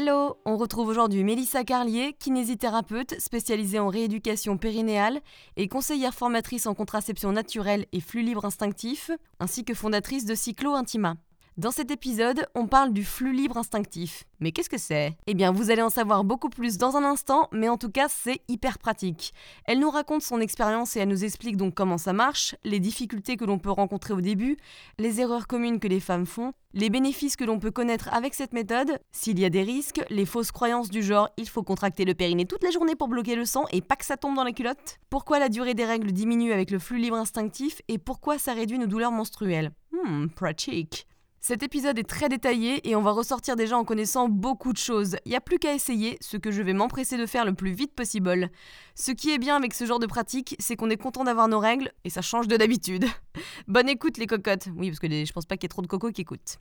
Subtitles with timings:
[0.00, 5.20] Hello, on retrouve aujourd'hui Mélissa Carlier, kinésithérapeute spécialisée en rééducation périnéale
[5.56, 10.74] et conseillère formatrice en contraception naturelle et flux libre instinctif, ainsi que fondatrice de Cyclo
[10.74, 11.16] Intima.
[11.58, 14.22] Dans cet épisode, on parle du flux libre instinctif.
[14.38, 15.16] Mais qu'est-ce que c'est?
[15.26, 18.06] Eh bien, vous allez en savoir beaucoup plus dans un instant, mais en tout cas,
[18.08, 19.34] c'est hyper pratique.
[19.64, 23.36] Elle nous raconte son expérience et elle nous explique donc comment ça marche, les difficultés
[23.36, 24.56] que l'on peut rencontrer au début,
[25.00, 28.52] les erreurs communes que les femmes font, les bénéfices que l'on peut connaître avec cette
[28.52, 32.14] méthode, s'il y a des risques, les fausses croyances du genre il faut contracter le
[32.14, 34.52] périnée toute la journée pour bloquer le sang et pas que ça tombe dans la
[34.52, 38.52] culotte, pourquoi la durée des règles diminue avec le flux libre instinctif et pourquoi ça
[38.52, 39.72] réduit nos douleurs menstruelles?
[39.90, 41.08] Hmm, pratique.
[41.40, 45.16] Cet épisode est très détaillé et on va ressortir déjà en connaissant beaucoup de choses.
[45.24, 47.70] Il n'y a plus qu'à essayer, ce que je vais m'empresser de faire le plus
[47.70, 48.50] vite possible.
[48.94, 51.60] Ce qui est bien avec ce genre de pratique, c'est qu'on est content d'avoir nos
[51.60, 53.06] règles et ça change de d'habitude.
[53.68, 54.68] Bonne écoute les cocottes.
[54.76, 56.58] Oui, parce que je pense pas qu'il y ait trop de cocos qui écoutent.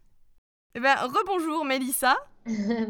[0.78, 2.16] Eh ben, rebonjour Mélissa.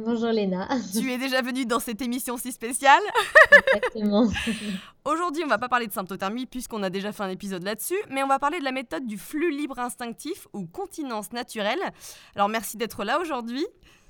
[0.06, 0.68] Bonjour Léna.
[0.92, 3.02] Tu es déjà venue dans cette émission si spéciale.
[3.76, 4.30] Exactement.
[5.06, 8.24] Aujourd'hui, on va pas parler de symptothermie puisqu'on a déjà fait un épisode là-dessus, mais
[8.24, 11.80] on va parler de la méthode du flux libre instinctif ou continence naturelle.
[12.36, 13.66] Alors merci d'être là aujourd'hui.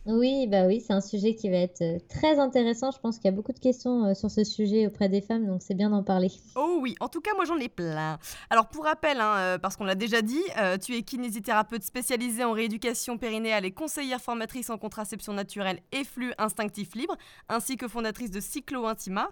[0.07, 2.91] Oui, bah oui, c'est un sujet qui va être euh, très intéressant.
[2.91, 5.45] Je pense qu'il y a beaucoup de questions euh, sur ce sujet auprès des femmes,
[5.45, 6.31] donc c'est bien d'en parler.
[6.55, 8.17] Oh oui, en tout cas, moi j'en ai plein.
[8.49, 10.41] Alors pour rappel, hein, euh, parce qu'on l'a déjà dit,
[10.81, 16.33] tu es kinésithérapeute spécialisée en rééducation périnéale et conseillère formatrice en contraception naturelle et flux
[16.37, 17.17] instinctif libre,
[17.49, 19.29] ainsi que fondatrice de Cyclo Intima.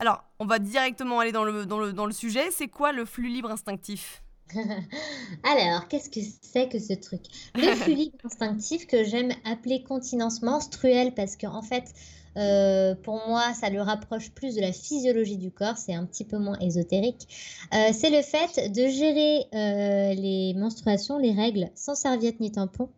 [0.00, 2.50] Alors, on va directement aller dans le, dans le, dans le sujet.
[2.50, 4.22] C'est quoi le flux libre instinctif?
[5.44, 7.22] Alors, qu'est-ce que c'est que ce truc?
[7.54, 11.92] Le fluide instinctif que j'aime appeler continence menstruelle parce qu'en en fait,
[12.36, 16.24] euh, pour moi, ça le rapproche plus de la physiologie du corps, c'est un petit
[16.24, 17.28] peu moins ésotérique.
[17.74, 22.88] Euh, c'est le fait de gérer euh, les menstruations, les règles, sans serviette ni tampon.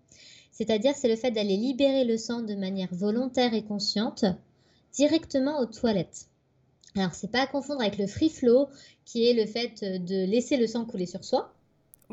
[0.51, 4.25] C'est-à-dire, c'est le fait d'aller libérer le sang de manière volontaire et consciente
[4.93, 6.29] directement aux toilettes.
[6.97, 8.69] Alors, c'est pas à confondre avec le free flow,
[9.05, 11.55] qui est le fait de laisser le sang couler sur soi.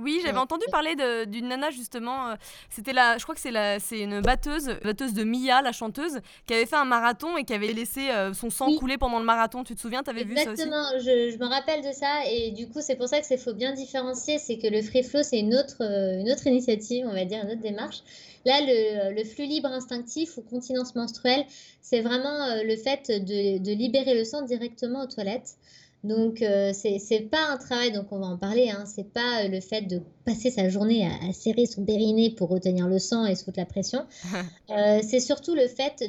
[0.01, 0.95] Oui, j'avais entendu parler
[1.25, 2.29] d'une nana justement.
[2.29, 2.35] Euh,
[2.69, 6.19] c'était la, je crois que c'est la, c'est une batteuse, batteuse de Mia, la chanteuse,
[6.45, 9.25] qui avait fait un marathon et qui avait laissé euh, son sang couler pendant le
[9.25, 9.63] marathon.
[9.63, 10.61] Tu te souviens, t'avais vu ça aussi?
[10.61, 10.85] Exactement.
[10.97, 13.53] Je, je, me rappelle de ça et du coup c'est pour ça que c'est faut
[13.53, 17.13] bien différencier, c'est que le free flow c'est une autre, euh, une autre initiative, on
[17.13, 18.03] va dire une autre démarche.
[18.45, 21.45] Là, le, le flux libre instinctif ou continence menstruelle,
[21.81, 25.57] c'est vraiment le fait de, de libérer le sang directement aux toilettes.
[26.03, 29.47] Donc, euh, c'est pas un travail, donc on va en parler, hein, c'est pas euh,
[29.49, 33.35] le fait de passer sa journée à, serrer son périnée pour retenir le sang et
[33.35, 34.05] se foutre la pression.
[34.69, 36.03] Euh, c'est surtout le fait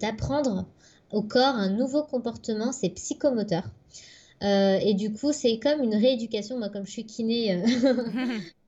[0.00, 0.66] d'apprendre
[1.12, 3.70] au corps un nouveau comportement, c'est psychomoteur.
[4.42, 6.58] et du coup, c'est comme une rééducation.
[6.58, 7.62] Moi, comme je suis kiné,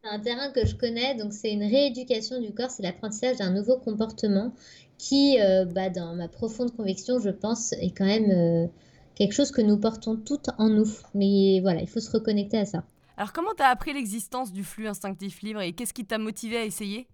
[0.04, 3.50] c'est un terrain que je connais, donc c'est une rééducation du corps, c'est l'apprentissage d'un
[3.50, 4.52] nouveau comportement
[4.96, 5.38] qui,
[5.74, 8.70] bah, dans ma profonde conviction, je pense, est quand même
[9.14, 10.88] quelque chose que nous portons toutes en nous.
[11.14, 12.84] Mais voilà, il faut se reconnecter à ça.
[13.16, 16.56] Alors comment tu as appris l'existence du flux instinctif libre et qu'est-ce qui t'a motivé
[16.56, 17.06] à essayer?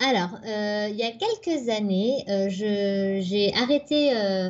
[0.00, 4.48] Alors, euh, il y a quelques années, euh, j'ai arrêté euh,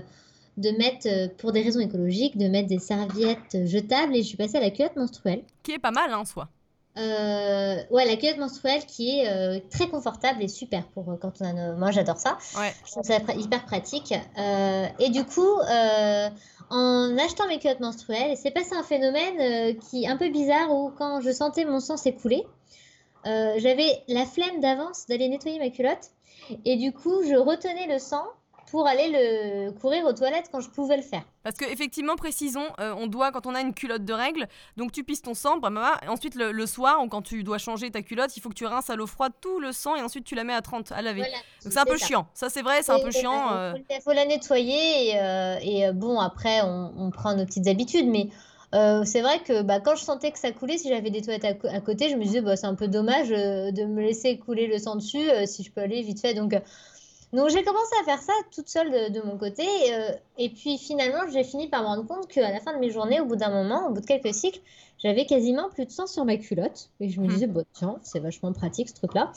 [0.58, 4.58] de mettre, pour des raisons écologiques, de mettre des serviettes jetables et je suis passée
[4.58, 5.42] à la culotte menstruelle.
[5.62, 6.48] Qui est pas mal hein, en soi.
[6.98, 11.32] Euh, ouais, la culotte menstruelle qui est euh, très confortable et super pour euh, quand
[11.40, 11.72] on a.
[11.74, 12.38] Moi, j'adore ça.
[12.58, 12.72] Ouais.
[12.84, 14.12] Je trouve ça hyper pratique.
[14.98, 15.52] et du coup,
[16.70, 20.90] en achetant mes culottes menstruelles, c'est passé un phénomène qui est un peu bizarre où
[20.90, 22.44] quand je sentais mon sang s'écouler,
[23.24, 26.10] j'avais la flemme d'avance d'aller nettoyer ma culotte.
[26.64, 28.24] Et du coup, je retenais le sang
[28.70, 31.22] pour aller le courir aux toilettes quand je pouvais le faire.
[31.42, 34.92] Parce que effectivement, précisons, euh, on doit quand on a une culotte de règles, donc
[34.92, 37.90] tu pisses ton sang, bah, bah, bah, ensuite le, soir, ou quand tu dois changer
[37.90, 40.24] ta culotte, il faut que tu rinces à l'eau froide tout le sang et ensuite
[40.24, 41.22] tu la mets à 30 à laver.
[41.22, 42.28] donc c'est un peu chiant.
[42.34, 43.52] Ça c'est vrai, c'est un peu chiant.
[43.52, 43.74] Euh.
[43.90, 48.28] Il faut, la nettoyer et, euh, et bon après on, prend nos petites habitudes, mais
[48.72, 51.80] c'est vrai que bah, quand je sentais que ça coulait, si j'avais des toilettes à,
[51.80, 54.96] côté, je me disais bah, c'est un peu dommage de me laisser couler le sang
[54.96, 56.34] dessus si je peux aller vite fait.
[56.34, 56.54] Donc
[57.32, 59.66] donc j'ai commencé à faire ça toute seule de, mon côté.
[59.92, 62.90] Euh, et puis finalement, j'ai fini par me rendre compte qu'à la fin de mes
[62.90, 64.60] journées, au bout d'un moment, au bout de quelques cycles,
[64.98, 66.90] j'avais quasiment plus de sang sur ma culotte.
[67.00, 67.30] Et je me hmm.
[67.30, 69.32] disais, bon, tiens, c'est vachement pratique ce truc-là.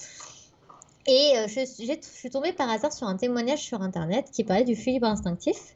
[1.08, 4.76] Et euh, je, suis tombée par hasard sur un témoignage sur Internet qui parlait du
[4.76, 5.76] fibre instinctif.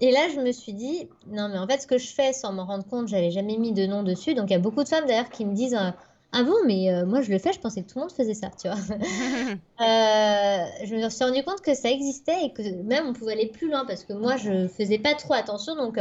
[0.00, 2.52] Et là, je me suis dit, non, mais en fait, ce que je fais sans
[2.52, 4.34] m'en rendre compte, j'avais jamais mis de nom dessus.
[4.34, 5.90] Donc, il y a beaucoup de femmes d'ailleurs qui me disent, euh,
[6.34, 8.34] ah bon, mais euh, moi je le fais, je pensais que tout le monde faisait
[8.34, 8.78] ça, tu vois.
[9.80, 13.48] Euh, je me suis rendu compte que ça existait et que même on pouvait aller
[13.48, 15.74] plus loin parce que moi je faisais pas trop attention.
[15.74, 15.98] Donc,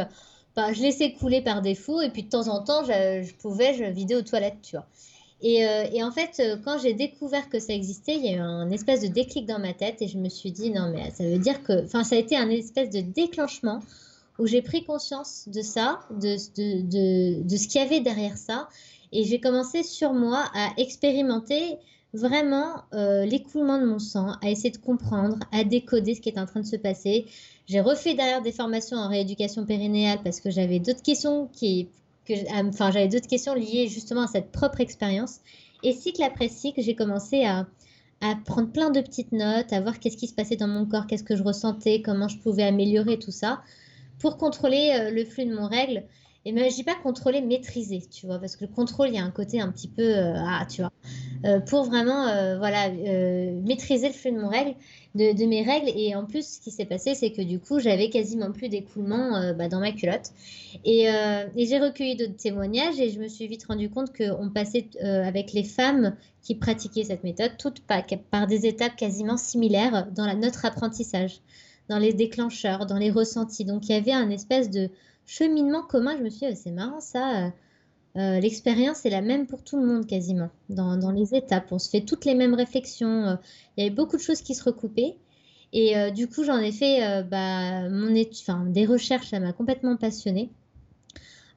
[0.55, 3.73] bah, je laissais couler par défaut et puis de temps en temps, je, je pouvais,
[3.73, 4.85] je vidais aux toilettes, tu vois.
[5.43, 8.39] Euh, et, en fait, euh, quand j'ai découvert que ça existait, il y a eu
[8.39, 11.25] un espèce de déclic dans ma tête et je me suis dit, non, mais ça
[11.25, 11.83] veut dire que.
[11.83, 13.81] Enfin, ça a été un espèce de déclenchement
[14.39, 18.69] où j'ai pris conscience de ça, de, de, de, ce qu'il y avait derrière ça.
[19.13, 21.77] Et j'ai commencé sur moi à expérimenter
[22.13, 26.39] vraiment euh, l'écoulement de mon sang, à essayer de comprendre, à décoder ce qui est
[26.39, 27.25] en train de se passer.
[27.67, 31.89] J'ai refait derrière des formations en rééducation périnéale parce que j'avais d'autres questions qui,
[32.29, 35.39] euh, enfin, j'avais d'autres questions liées justement à cette propre expérience.
[35.83, 37.67] Et cycle après cycle, j'ai commencé à,
[38.21, 41.07] à prendre plein de petites notes, à voir qu'est-ce qui se passait dans mon corps,
[41.07, 43.61] qu'est-ce que je ressentais, comment je pouvais améliorer tout ça
[44.19, 46.03] pour contrôler euh, le flux de mon règle.
[46.45, 49.17] Et mais je dis pas contrôler, maîtriser, tu vois, parce que le contrôle, il y
[49.17, 50.91] a un côté un petit peu, euh, ah, tu vois,
[51.67, 52.25] pour vraiment,
[52.57, 54.49] voilà, maîtriser le flux de mon
[55.15, 55.91] de, mes règles.
[55.95, 59.35] Et en plus, ce qui s'est passé, c'est que du coup, j'avais quasiment plus d'écoulement
[59.35, 60.31] euh, bah, dans ma culotte.
[60.85, 64.87] Euh, et, j'ai recueilli d'autres témoignages et je me suis vite rendu compte qu'on passait
[65.03, 70.07] euh, avec les femmes qui pratiquaient cette méthode, toutes par, par des étapes quasiment similaires
[70.11, 71.39] dans la, notre apprentissage,
[71.89, 73.65] dans les déclencheurs, dans les ressentis.
[73.65, 74.89] Donc, il y avait un espèce de
[75.25, 76.15] cheminement commun.
[76.17, 77.51] Je me suis dit, c'est marrant ça.
[78.15, 81.71] Euh, l'expérience est la même pour tout le monde quasiment, dans, les étapes.
[81.71, 83.27] On se fait toutes les mêmes réflexions.
[83.27, 83.35] Euh,
[83.75, 85.15] il y avait beaucoup de choses qui se recoupaient.
[85.71, 89.97] Et euh, du coup, j'en ai fait bah, mon enfin, des recherches, ça m'a complètement
[89.97, 90.51] passionnée.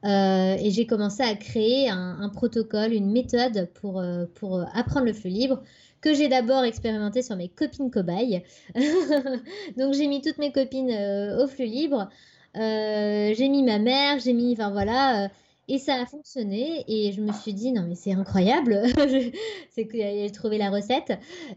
[0.03, 4.03] et j'ai commencé à créer un, protocole, une méthode pour,
[4.33, 5.61] pour apprendre le flux libre
[6.01, 8.43] que j'ai d'abord expérimenté sur mes copines cobayes.
[9.77, 10.91] Donc j'ai mis toutes mes copines
[11.39, 12.09] au flux libre.
[12.57, 15.29] J'ai mis ma mère, j'ai mis, enfin voilà,
[15.69, 18.83] et ça a fonctionné et je me suis dit non mais c'est incroyable,
[19.71, 21.11] c'est que j'ai trouvé la recette.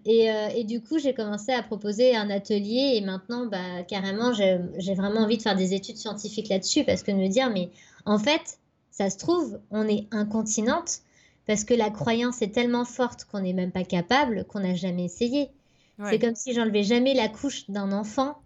[0.05, 4.33] Et, euh, et du coup j'ai commencé à proposer un atelier et maintenant bah carrément
[4.33, 7.71] j'ai vraiment envie de faire des études scientifiques là-dessus parce que de me dire mais
[8.05, 8.59] en fait
[8.91, 11.01] ça se trouve on est incontinente
[11.47, 15.05] parce que la croyance est tellement forte qu'on n'est même pas capable qu'on n'a jamais
[15.05, 15.51] essayé.
[16.09, 18.39] C'est comme si j'enlevais jamais la couche d'un enfant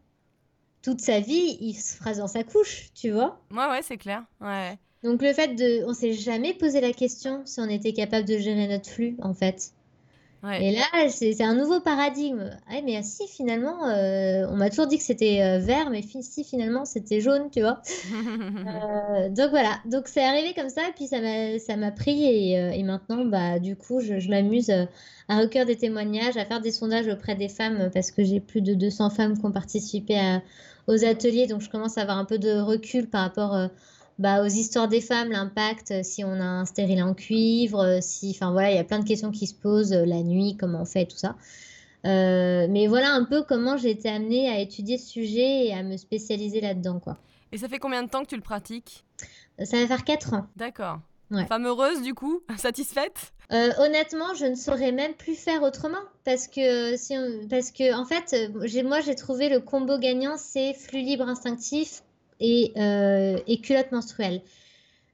[0.84, 4.22] toute sa vie, il se phrase dans sa couche, tu vois Ouais, ouais, c'est clair.
[4.40, 4.78] Ouais.
[5.02, 8.38] Donc le fait de, on s'est jamais posé la question si on était capable de
[8.38, 9.73] gérer notre flux en fait.
[10.52, 12.50] Et là, c'est un nouveau paradigme.
[12.68, 16.44] Ah, mais si finalement, euh, on m'a toujours dit que c'était euh, vert, mais si
[16.44, 17.80] finalement c'était jaune, tu vois.
[18.64, 23.24] Euh, donc voilà, donc c'est arrivé comme ça, et puis ça m'a pris, et, maintenant,
[23.24, 24.70] bah du coup, je, m'amuse
[25.28, 28.62] à recueillir des témoignages, à faire des sondages auprès des femmes, parce que j'ai plus
[28.62, 30.18] de 200 femmes qui ont participé
[30.86, 33.68] aux ateliers, donc je commence à avoir un peu de recul par rapport
[34.18, 37.98] bah, aux histoires des femmes, l'impact, euh, si on a un stérilet en cuivre, euh,
[38.00, 40.56] si, enfin voilà, il y a plein de questions qui se posent euh, la nuit,
[40.58, 41.34] comment on fait, tout ça.
[42.04, 45.96] mais voilà un peu comment j'ai été amenée à étudier ce sujet et à me
[45.96, 47.16] spécialiser là-dedans, quoi.
[47.50, 49.04] Et ça fait combien de temps que tu le pratiques?
[49.62, 50.46] Ça va faire 4 ans.
[50.56, 50.98] D'accord.
[51.48, 52.42] Femme heureuse du coup?
[52.56, 53.32] Satisfaite?
[53.50, 57.14] Honnêtement, je ne saurais même plus faire autrement parce que, si
[57.48, 58.34] parce que en fait,
[58.84, 62.02] moi j'ai trouvé le combo gagnant, c'est flux libre instinctif,
[62.76, 64.42] euh, et, culotte menstruelle.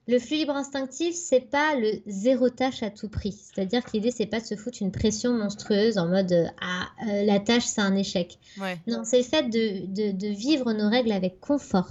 [0.09, 3.33] Le flux libre instinctif, c'est pas le zéro tâche à tout prix.
[3.33, 6.89] C'est-à-dire que l'idée, c'est pas de se foutre une pression monstrueuse en mode euh, ah,
[7.09, 8.39] euh, la tâche, c'est un échec.
[8.87, 11.89] Non, c'est le fait de, vivre nos règles avec confort.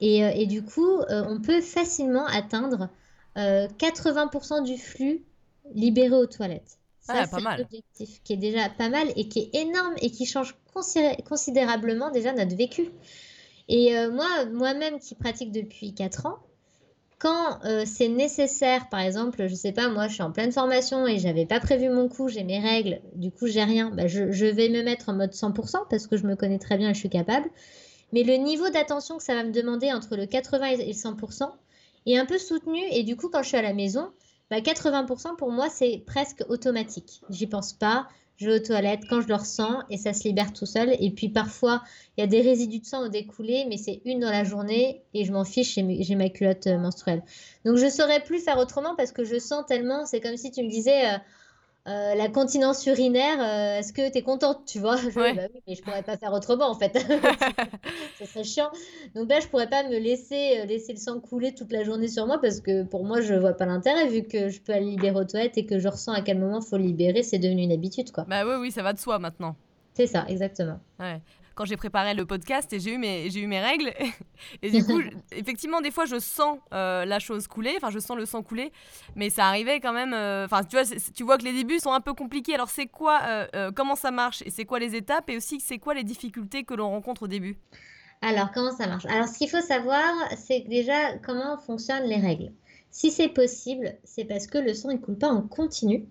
[0.00, 2.90] Et, du coup, on peut facilement atteindre
[3.36, 5.22] 80% du flux
[5.74, 6.78] libéré aux toilettes.
[7.00, 10.10] Ça, ah, c'est un objectif qui est déjà pas mal et qui est énorme et
[10.10, 10.54] qui change
[11.24, 12.90] considérablement déjà notre vécu.
[13.68, 16.38] Et euh, moi, moi-même qui pratique depuis 4 ans,
[17.18, 21.06] quand euh, c'est nécessaire, par exemple, je sais pas, moi je suis en pleine formation
[21.06, 24.44] et j'avais pas prévu mon coup, j'ai mes règles, du coup j'ai rien, bah, je,
[24.44, 26.98] vais me mettre en mode 100% parce que je me connais très bien et je
[26.98, 27.48] suis capable.
[28.12, 31.50] Mais le niveau d'attention que ça va me demander entre le 80 et le 100%
[32.06, 34.10] est un peu soutenu et du coup quand je suis à la maison,
[34.50, 37.22] bah, 80% pour moi c'est presque automatique.
[37.30, 38.06] J'y pense pas,
[38.36, 40.94] je vais aux toilettes quand je le ressens et ça se libère tout seul.
[41.00, 41.82] Et puis parfois,
[42.16, 45.02] il y a des résidus de sang au découlé, mais c'est une dans la journée
[45.14, 47.22] et je m'en fiche, j'ai ma culotte euh, menstruelle.
[47.64, 50.62] Donc je saurais plus faire autrement parce que je sens tellement, c'est comme si tu
[50.62, 51.18] me disais, euh,
[51.86, 54.96] euh, la continence urinaire, euh, est-ce que tu es contente, tu vois?
[54.96, 56.94] Je, bah oui, mais je pourrais pas faire autrement en fait.
[58.18, 58.70] ça serait chiant.
[59.14, 62.08] Donc là, je pourrais pas me laisser euh, laisser le sang couler toute la journée
[62.08, 64.86] sur moi parce que pour moi, je vois pas l'intérêt vu que je peux aller
[64.86, 67.72] libérer aux toilettes et que je ressens à quel moment faut libérer, c'est devenu une
[67.72, 68.24] habitude quoi.
[68.28, 69.54] Bah oui, oui, ça va de soi maintenant.
[69.92, 70.80] C'est ça, exactement.
[70.98, 71.20] Ouais.
[71.54, 73.92] Quand j'ai préparé le podcast et j'ai eu mes, j'ai eu mes règles.
[74.62, 75.00] et du coup,
[75.32, 78.72] effectivement, des fois, je sens euh, la chose couler, enfin, je sens le sang couler,
[79.16, 80.12] mais ça arrivait quand même.
[80.14, 80.84] Euh, enfin, tu vois,
[81.14, 82.54] tu vois que les débuts sont un peu compliqués.
[82.54, 85.94] Alors, c'est quoi, comment ça marche et c'est quoi les étapes et aussi c'est quoi
[85.94, 87.58] les difficultés que l'on rencontre au début?
[88.22, 89.04] Alors, comment ça marche?
[89.06, 92.52] Alors, ce qu'il faut savoir, c'est déjà comment fonctionnent les règles?
[92.90, 96.06] Si c'est possible, c'est parce que le sang ne coule pas en continu,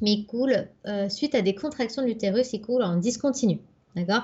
[0.00, 3.60] mais il coule euh, suite à des contractions de l'utérus, il coule en discontinu.
[3.94, 4.22] D'accord?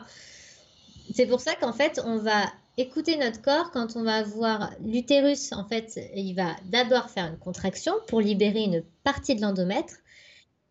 [1.13, 2.45] C'est pour ça qu'en fait, on va
[2.77, 5.53] écouter notre corps quand on va voir l'utérus.
[5.53, 9.95] En fait, il va d'abord faire une contraction pour libérer une partie de l'endomètre.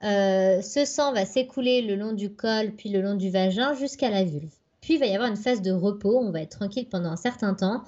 [0.03, 4.09] Euh, ce sang va s'écouler le long du col, puis le long du vagin jusqu'à
[4.09, 4.51] la vulve.
[4.81, 7.15] Puis il va y avoir une phase de repos, on va être tranquille pendant un
[7.15, 7.83] certain temps.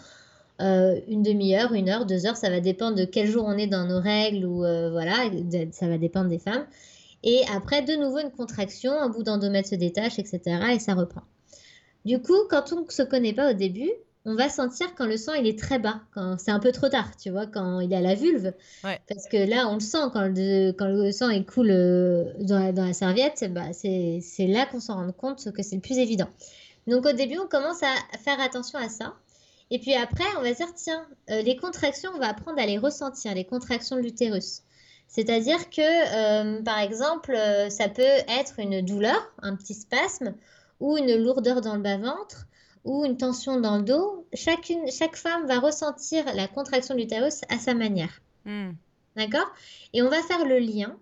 [0.62, 3.68] Euh, une demi-heure, une heure, deux heures, ça va dépendre de quel jour on est
[3.68, 5.30] dans nos règles ou euh, voilà,
[5.72, 6.66] ça va dépendre des femmes.
[7.24, 10.40] Et après, de nouveau, une contraction, un bout d'endomètre se détache, etc.
[10.74, 11.24] et ça reprend.
[12.06, 13.92] Du coup, quand on ne se connaît pas au début,
[14.26, 16.90] on va sentir quand le sang il est très bas, quand c'est un peu trop
[16.90, 18.54] tard, tu vois, quand il est à la vulve.
[18.82, 22.60] Parce que là, on le sent, quand le, quand le sang il coule euh, dans
[22.60, 25.98] la, dans la serviette, bah, c'est là qu'on s'en rend compte que c'est le plus
[25.98, 26.30] évident.
[26.88, 29.14] Donc au début, on commence à faire attention à ça.
[29.72, 32.78] Et puis après, on va dire, tiens, euh, les contractions, on va apprendre à les
[32.78, 34.62] ressentir, les contractions de l'utérus.
[35.08, 40.34] C'est-à-dire que, euh, par exemple, euh, ça peut être une douleur, un petit spasme,
[40.80, 42.48] ou une lourdeur dans le bas-ventre,
[42.84, 44.28] ou une tension dans le dos.
[44.34, 48.22] Chacune, chaque femme va ressentir la contraction de l'utérus à sa manière.
[48.46, 48.72] Hmm.
[49.16, 49.52] D'accord?
[49.94, 50.98] Et on va faire le lien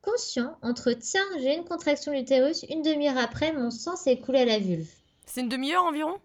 [0.00, 4.40] conscient entre, tiens, j'ai une contraction de l'utérus, une demi-heure après, mon sang s'est écoulé
[4.40, 4.88] à la vulve.
[5.26, 6.18] C'est une demi-heure environ?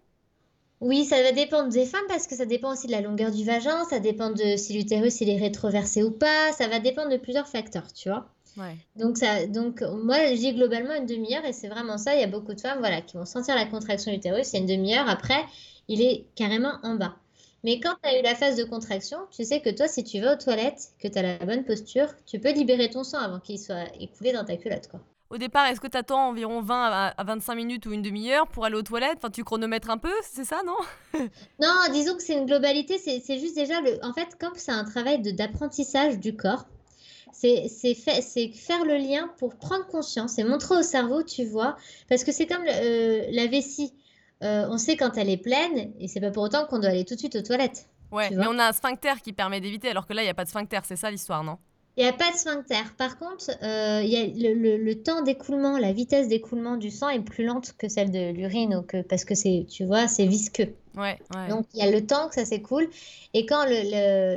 [0.80, 3.44] Oui, ça va dépendre des femmes parce que ça dépend aussi de la longueur du
[3.44, 7.16] vagin, ça dépend de si l'utérus il est rétroversé ou pas, ça va dépendre de
[7.16, 8.33] plusieurs facteurs, tu vois.
[8.96, 12.14] Donc, ça, donc moi, j'ai globalement une demi-heure et c'est vraiment ça.
[12.14, 14.58] Il y a beaucoup de femmes voilà, qui vont sentir la contraction de l'utérus et
[14.58, 15.44] une demi-heure après,
[15.88, 17.16] il est carrément en bas.
[17.64, 20.20] Mais quand tu as eu la phase de contraction, tu sais que toi, si tu
[20.20, 23.40] vas aux toilettes, que tu as la bonne posture, tu peux libérer ton sang avant
[23.40, 24.88] qu'il soit écoulé dans ta culotte.
[24.88, 25.00] Quoi.
[25.30, 28.66] Au départ, est-ce que tu attends environ 20 à 25 minutes ou une demi-heure pour
[28.66, 29.16] aller aux toilettes?
[29.16, 30.76] Enfin, tu chronomètres un peu, c'est ça, non?
[31.60, 32.98] Non, disons que c'est une globalité.
[32.98, 33.98] C'est juste déjà, le...
[34.04, 36.66] en fait, comme c'est un travail d'apprentissage du corps,
[37.34, 41.76] c'est faire le lien pour prendre conscience et montrer au cerveau, tu vois,
[42.08, 43.92] parce que c'est comme euh, la vessie.
[44.42, 47.04] Euh, on sait quand elle est pleine et c'est pas pour autant qu'on doit aller
[47.04, 47.86] tout de suite aux toilettes.
[48.12, 50.34] Ouais, mais on a un sphincter qui permet d'éviter, alors que là, il n'y a
[50.34, 51.58] pas de sphincter, c'est ça l'histoire, non?
[51.96, 52.82] Il n'y a pas de sphincter.
[52.96, 57.44] Par contre, euh, y a le, temps d'écoulement, la vitesse d'écoulement du sang est plus
[57.44, 60.74] lente que celle de l'urine, parce que c'est, tu vois, c'est visqueux.
[60.96, 62.88] Ouais, Donc il y a le temps que ça s'écoule.
[63.32, 63.64] Et quand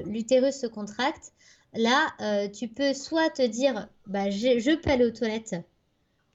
[0.06, 1.32] l'utérus se contracte,
[1.78, 5.56] là, euh, tu peux soit te dire, bah, je peux aller aux toilettes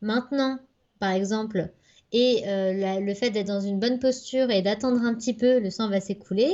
[0.01, 0.59] maintenant,
[0.99, 1.71] par exemple,
[2.13, 5.71] et euh, le fait d'être dans une bonne posture et d'attendre un petit peu, le
[5.71, 6.53] sang va s'écouler.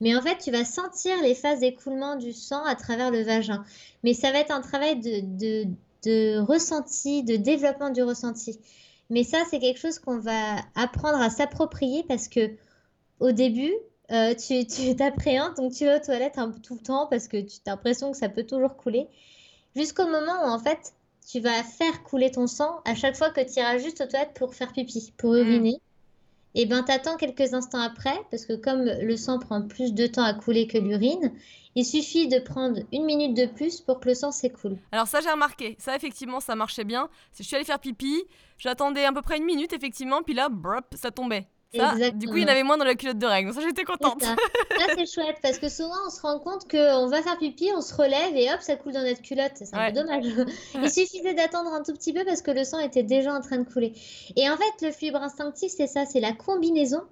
[0.00, 3.64] Mais en fait, tu vas sentir les phases d'écoulement du sang à travers le vagin.
[4.02, 5.66] Mais ça va être un travail de,
[6.04, 8.58] de, ressenti, de développement du ressenti.
[9.10, 12.50] Mais ça, c'est quelque chose qu'on va apprendre à s'approprier parce que
[13.20, 13.72] au début,
[14.10, 14.64] euh, tu
[14.96, 17.70] t'appréhendes, donc tu vas aux toilettes un peu tout le temps parce que tu as
[17.70, 19.08] l'impression que ça peut toujours couler.
[19.74, 20.94] Jusqu'au moment où, en fait,
[21.30, 24.34] tu vas faire couler ton sang à chaque fois que tu iras juste aux toilettes
[24.34, 25.38] pour faire pipi, pour mmh.
[25.38, 25.80] uriner
[26.56, 30.06] et eh ben t'attends quelques instants après, parce que comme le sang prend plus de
[30.06, 31.32] temps à couler que l'urine,
[31.74, 34.78] il suffit de prendre une minute de plus pour que le sang s'écoule.
[34.92, 37.08] Alors ça j'ai remarqué, ça effectivement ça marchait bien.
[37.36, 38.22] Je suis allée faire pipi,
[38.56, 40.48] j'attendais à peu près une minute effectivement, puis là,
[40.94, 41.48] ça tombait
[42.14, 43.52] du coup, il y en avait moins dans la culotte de règles.
[43.52, 44.22] Ça, j'étais contente.
[44.22, 44.36] Là,
[44.96, 47.94] c'est chouette parce que souvent, on se rend compte qu'on va faire pipi, on se
[47.94, 49.52] relève et hop, ça coule dans notre culotte.
[49.54, 50.24] C'est un peu dommage.
[50.74, 53.58] il suffisait d'attendre un tout petit peu parce que le sang était déjà en train
[53.58, 53.92] de couler.
[54.36, 57.02] Et en fait, le fibre instinctif, c'est ça c'est la combinaison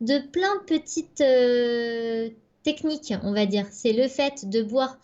[0.00, 2.30] de plein de petites euh,
[2.62, 3.66] techniques, on va dire.
[3.70, 4.98] C'est le fait de boire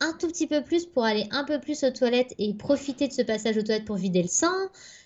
[0.00, 3.12] un tout petit peu plus pour aller un peu plus aux toilettes et profiter de
[3.12, 4.52] ce passage aux toilettes pour vider le sang.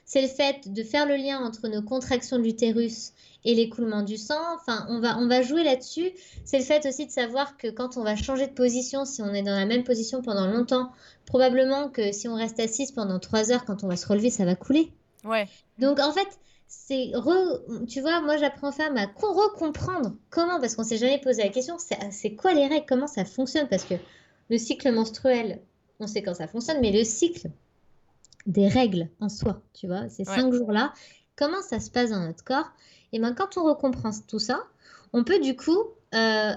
[0.08, 3.12] C'est le fait de faire le lien entre nos contractions de l'utérus
[3.44, 4.40] et l'écoulement du sang.
[4.56, 6.12] Enfin, on va, on va jouer là-dessus.
[6.46, 9.34] C'est le fait aussi de savoir que quand on va changer de position, si on
[9.34, 10.90] est dans la même position pendant longtemps,
[11.26, 14.46] probablement que si on reste assise pendant trois heures, quand on va se relever, ça
[14.46, 14.90] va couler.
[15.24, 15.46] Ouais.
[15.78, 16.28] Donc en fait,
[16.68, 17.12] c'est
[17.86, 21.50] tu vois, moi j'apprends aux femmes à recomprendre comment, parce qu'on s'est jamais posé la
[21.50, 23.94] question, c'est quoi les règles, comment ça fonctionne, parce que
[24.48, 25.60] le cycle menstruel,
[26.00, 27.50] on sait quand ça fonctionne, mais le cycle
[28.48, 30.92] des règles en soi, tu vois, ces cinq jours-là,
[31.36, 32.72] comment ça se passe dans notre corps?
[33.12, 34.64] Et bien quand on recomprend tout ça,
[35.12, 35.78] on peut du coup
[36.14, 36.52] euh,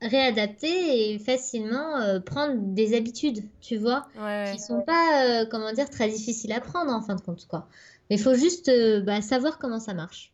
[0.00, 4.08] réadapter et facilement euh, prendre des habitudes, tu vois,
[4.52, 7.68] qui sont pas, euh, comment dire, très difficiles à prendre en fin de compte, quoi.
[8.10, 8.70] Mais il faut juste
[9.04, 10.33] bah, savoir comment ça marche.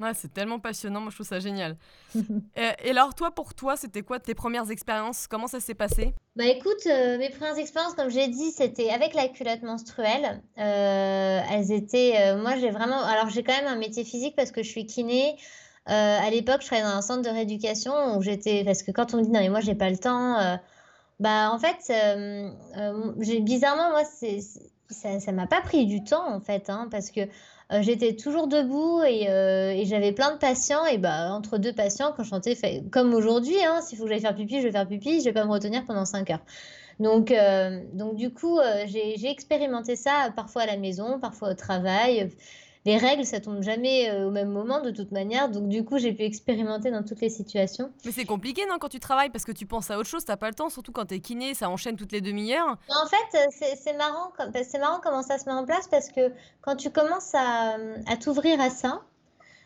[0.00, 1.76] Ouais, c'est tellement passionnant, moi je trouve ça génial.
[2.56, 5.26] et, alors toi, pour toi, c'était quoi tes premières expériences?
[5.26, 6.14] Comment ça s'est passé?
[6.36, 10.40] Bah écoute, euh, mes premières expériences, comme j'ai dit, c'était avec la culotte menstruelle.
[10.56, 14.52] Euh, elles étaient, euh, moi j'ai vraiment, alors j'ai quand même un métier physique parce
[14.52, 15.36] que je suis kiné.
[15.86, 19.16] à l'époque, je travaillais dans un centre de rééducation où j'étais, parce que quand on
[19.16, 20.58] me dit non mais moi j'ai pas le temps,
[21.18, 21.92] bah en fait,
[23.40, 24.38] bizarrement moi c'est,
[24.90, 27.22] ça, ça m'a pas pris du temps en fait, hein, parce que
[27.70, 30.86] euh, j'étais toujours debout euh, et, j'avais plein de patients.
[30.86, 32.56] Et bah, entre deux patients, quand je chantais,
[32.90, 35.32] comme aujourd'hui, hein, s'il faut que j'aille faire pipi, je vais faire pipi, je vais
[35.32, 36.44] pas me retenir pendant 5 heures.
[36.98, 42.30] Donc, euh, donc du coup, j'ai expérimenté ça parfois à la maison, parfois au travail
[42.84, 45.48] les règles, ça tombe jamais euh, au même moment de toute manière.
[45.48, 47.92] Donc du coup, j'ai pu expérimenter dans toutes les situations.
[48.04, 50.36] Mais c'est compliqué, non, quand tu travailles parce que tu penses à autre chose, t'as
[50.36, 52.76] pas le temps, surtout quand t'es kiné, ça enchaîne toutes les demi-heures.
[52.88, 54.32] En fait, c'est marrant,
[54.62, 57.76] c'est marrant comment ça se met en place parce que quand tu commences à,
[58.20, 59.02] t'ouvrir à ça,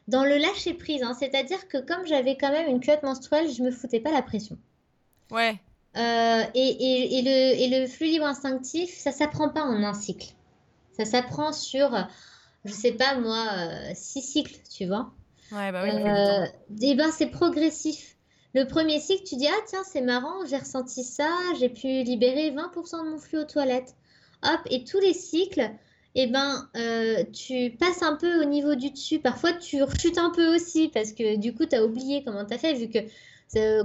[0.08, 3.62] dans le lâcher prise, hein, c'est-à-dire que comme j'avais quand même une culotte menstruelle, je
[3.62, 4.58] me foutais pas la pression.
[5.30, 5.60] Ouais.
[5.96, 10.34] Euh, et, et, le, et le flux libre instinctif, ça s'apprend pas en un cycle.
[10.96, 11.94] Ça s'apprend sur
[12.64, 15.12] je sais pas moi, euh, six cycles, tu vois.
[15.50, 15.90] Ouais, bah oui.
[15.90, 16.46] Euh,
[16.80, 18.16] et ben c'est progressif.
[18.54, 21.28] Le premier cycle, tu dis ah tiens c'est marrant, j'ai ressenti ça,
[21.58, 23.94] j'ai pu libérer 20% de mon flux aux toilettes.
[24.42, 25.70] Hop, et tous les cycles,
[26.14, 29.18] et eh ben euh, tu passes un peu au niveau du dessus.
[29.18, 32.52] Parfois tu rechutes un peu aussi parce que du coup tu as oublié comment tu
[32.52, 32.98] as fait vu que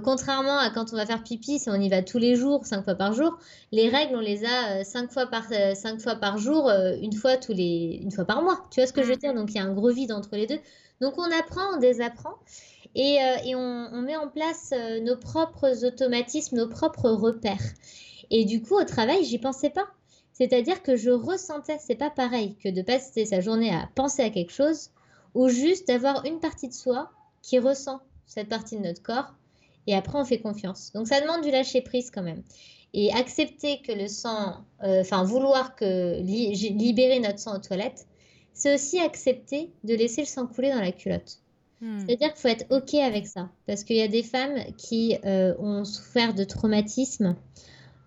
[0.03, 2.83] contrairement à quand on va faire pipi, si on y va tous les jours, cinq
[2.83, 3.37] fois par jour,
[3.71, 6.95] les règles, on les a euh, cinq fois par, euh, cinq fois par jour, euh,
[7.01, 8.65] une fois, tous les, une fois par mois.
[8.71, 9.33] Tu vois ce que je veux dire?
[9.33, 10.59] Donc il y a un gros vide entre les deux.
[11.01, 12.35] Donc on apprend, on désapprend
[12.95, 17.61] et, et on, on, met en place nos propres automatismes, nos propres repères.
[18.31, 19.87] Et du coup, au travail, j'y pensais pas.
[20.33, 24.29] C'est-à-dire que je ressentais, c'est pas pareil que de passer sa journée à penser à
[24.29, 24.89] quelque chose
[25.35, 29.33] ou juste d'avoir une partie de soi qui ressent cette partie de notre corps
[29.87, 30.91] et après on fait confiance.
[30.93, 32.43] Donc ça demande du lâcher prise quand même.
[32.93, 38.07] Et accepter que le sang, euh, enfin vouloir que libérer notre sang aux toilettes,
[38.53, 41.39] c'est aussi accepter de laisser le sang couler dans la culotte.
[41.81, 41.99] Hmm.
[41.99, 43.49] C'est-à-dire qu'il faut être OK avec ça.
[43.67, 47.35] Parce qu'il y a des femmes qui euh, ont souffert de traumatisme.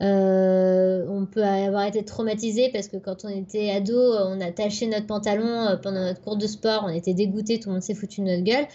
[0.02, 4.86] Euh, on peut avoir été traumatisé parce que quand on était ado, on a taché
[4.86, 8.22] notre pantalon pendant notre cours de sport, on était dégoûté, tout le monde s'est foutu
[8.22, 8.66] de notre gueule.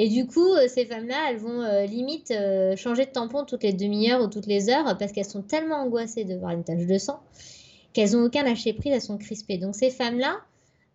[0.00, 3.64] Et du coup, euh, ces femmes-là, elles vont euh, limite euh, changer de tampon toutes
[3.64, 6.86] les demi-heures ou toutes les heures parce qu'elles sont tellement angoissées de voir une tache
[6.86, 7.20] de sang
[7.92, 9.58] qu'elles n'ont aucun lâcher prise, elles sont crispées.
[9.58, 10.38] Donc ces femmes-là,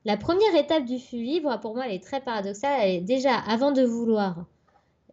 [0.06, 3.04] la première étape du flux libre, pour moi, elle est très paradoxale.
[3.04, 4.46] Déjà, avant de vouloir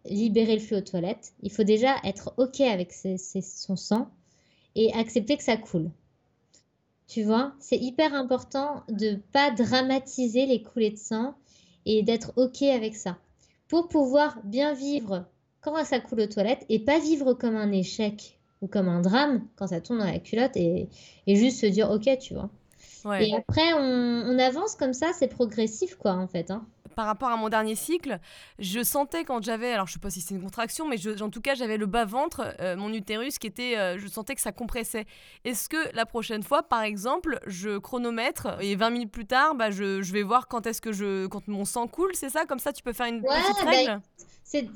[0.04, 4.08] libérer le flux aux toilettes, il faut déjà être OK avec son sang
[4.76, 5.90] et accepter que ça coule.
[7.08, 11.34] Tu vois, c'est hyper important de pas dramatiser les coulées de sang
[11.86, 13.18] et d'être OK avec ça
[13.70, 15.26] pour pouvoir bien vivre
[15.60, 19.46] quand ça coule aux toilettes et pas vivre comme un échec ou comme un drame
[19.56, 20.88] quand ça tombe dans la culotte et,
[21.28, 22.50] juste se dire ok, tu vois.
[23.18, 26.50] Et après, on, avance comme ça, c'est progressif, quoi, en fait.
[26.50, 26.66] Hein.
[27.00, 28.18] Par rapport à mon dernier cycle,
[28.58, 31.40] je sentais quand j'avais, alors je sais pas si c'est une contraction, mais en tout
[31.40, 34.52] cas j'avais le bas ventre, euh, mon utérus qui était, euh, je sentais que ça
[34.52, 35.06] compressait.
[35.46, 39.70] Est-ce que la prochaine fois, par exemple, je chronomètre et 20 minutes plus tard, bah,
[39.70, 42.44] je, je vais voir quand est-ce que je, quand mon sang coule, c'est ça?
[42.44, 44.00] Comme ça, tu peux faire une petite bah, règle.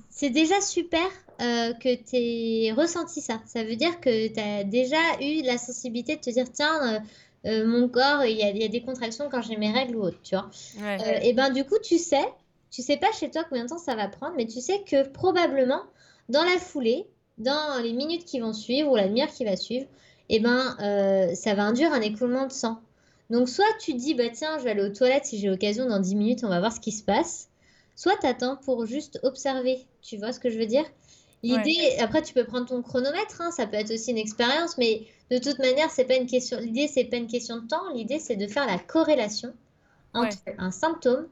[0.09, 1.05] c'est déjà super
[1.43, 3.43] euh, que tu aies ressenti ça.
[3.45, 7.03] Ça veut dire que tu as déjà eu la sensibilité de te dire tiens,
[7.47, 10.35] euh, mon corps, il y, a, des contractions quand j'ai mes règles ou autre, tu
[10.35, 10.51] vois.
[10.83, 12.25] Euh, et ben du coup, tu sais,
[12.71, 15.07] tu sais pas chez toi combien de temps ça va prendre, mais tu sais que
[15.09, 15.83] probablement
[16.29, 19.87] dans la foulée, dans les minutes qui vont suivre ou la demi-heure qui va suivre,
[20.31, 22.81] et ben euh, ça va induire un écoulement de sang.
[23.29, 26.01] Donc soit tu dis bah tiens, je vais aller aux toilettes si j'ai l'occasion dans
[26.01, 27.51] 10 minutes, on va voir ce qui se passe.
[27.95, 30.85] Soit tu attends pour juste observer, tu vois ce que je veux dire?
[31.45, 35.03] L'idée, après, tu peux prendre ton chronomètre, hein, ça peut être aussi une expérience, mais
[35.31, 36.59] de toute manière, c'est pas une question.
[36.59, 37.93] L'idée, c'est pas une question de temps.
[37.95, 39.53] L'idée, c'est de faire la corrélation
[40.13, 41.27] entre un symptôme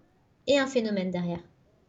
[0.46, 1.40] et un phénomène derrière.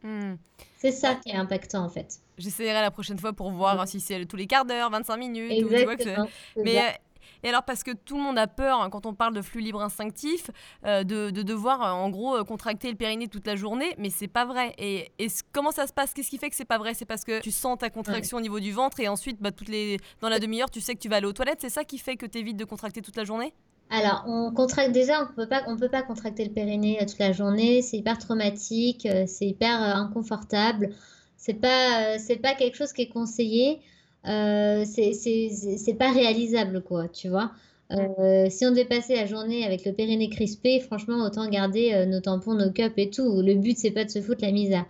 [0.02, 0.34] Hmm.
[0.78, 2.18] C'est ça qui est impactant en fait.
[2.36, 5.50] J'essaierai la prochaine fois pour voir si c'est tous les quarts d'heure, 25 minutes.
[5.50, 6.28] Exactement.
[6.56, 7.00] mais
[7.42, 9.60] et alors, parce que tout le monde a peur, hein, quand on parle de flux
[9.60, 10.50] libre instinctif,
[10.84, 14.28] euh, de, devoir, euh, en gros, euh, contracter le périnée toute la journée, mais c'est
[14.28, 14.74] pas vrai.
[14.78, 15.10] Et,
[15.52, 16.14] comment ça se passe?
[16.14, 16.94] Qu'est-ce qui fait que c'est pas vrai?
[16.94, 19.68] C'est parce que tu sens ta contraction au niveau du ventre et ensuite, bah, toutes
[19.68, 19.98] les...
[20.20, 21.60] dans la demi-heure, tu sais que tu vas aller aux toilettes.
[21.60, 23.52] C'est ça qui fait que tu évites de contracter toute la journée?
[23.90, 27.32] Alors, on contracte déjà, on peut pas, on peut pas contracter le périnée toute la
[27.32, 27.82] journée.
[27.82, 30.90] C'est hyper traumatique, c'est hyper inconfortable.
[31.36, 33.82] C'est pas, c'est pas quelque chose qui est conseillé.
[34.26, 37.52] Euh, c'est pas réalisable, quoi, tu vois.
[37.92, 42.06] Euh, si on devait passer la journée avec le périnée crispé, franchement, autant garder euh,
[42.06, 43.42] nos tampons, nos cups et tout.
[43.42, 44.86] Le but, c'est pas de se foutre la misère.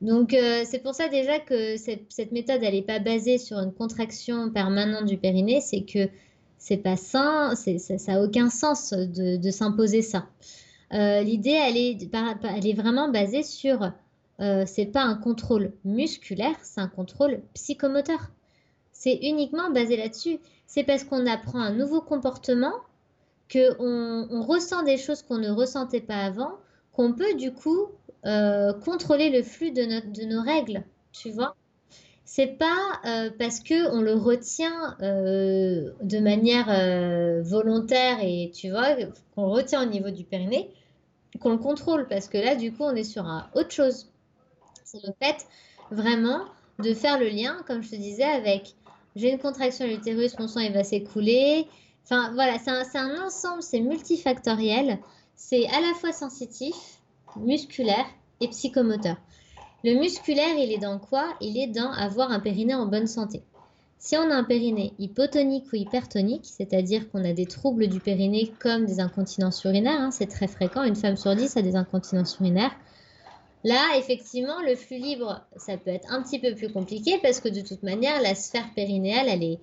[0.00, 3.72] Donc, euh, c'est pour ça déjà que cette, méthode, elle n'est pas basée sur une
[3.72, 5.60] contraction permanente du périnée.
[5.60, 6.08] C'est que
[6.58, 10.26] c'est pas sain, ça n'a aucun sens de, s'imposer ça.
[10.92, 11.98] L'idée, elle est,
[12.56, 13.92] elle est vraiment basée sur,
[14.38, 18.30] c'est pas un contrôle musculaire, c'est un contrôle psychomoteur.
[19.02, 20.38] C'est uniquement basé là-dessus
[20.72, 22.72] c'est parce qu'on apprend un nouveau comportement,
[23.52, 26.52] qu'on on ressent des choses qu'on ne ressentait pas avant,
[26.94, 27.88] qu'on peut du coup
[28.24, 31.54] euh, contrôler le flux de, de, nos règles, tu vois.
[32.24, 36.68] C'est pas euh, parce que on le retient euh, de manière
[37.44, 38.94] volontaire et tu vois
[39.34, 40.70] qu'on le retient au niveau du périnée
[41.38, 44.10] qu'on le contrôle parce que là du coup on est sur autre chose.
[44.84, 45.46] C'est le fait
[45.90, 46.46] vraiment
[46.78, 48.74] de faire le lien, comme je te disais, avec
[49.16, 51.66] j'ai une contraction à l'utérus, mon sang il va s'écouler.
[52.04, 54.98] Enfin voilà, c'est un, un, ensemble, c'est multifactoriel.
[55.34, 56.74] C'est à la fois sensitif,
[57.36, 58.06] musculaire
[58.40, 59.16] et psychomoteur.
[59.84, 61.34] Le musculaire, il est dans quoi?
[61.40, 63.42] Il est dans avoir un périnée en bonne santé.
[63.98, 68.52] Si on a un périnée hypotonique ou hypertonique, c'est-à-dire qu'on a des troubles du périnée
[68.60, 72.36] comme des incontinences urinaires, hein, c'est très fréquent, une femme sur dix a des incontinences
[72.40, 72.74] urinaires,
[73.64, 77.48] Là, effectivement, le flux libre, ça peut être un petit peu plus compliqué parce que
[77.48, 79.58] de toute manière, la sphère périnéale, elle est,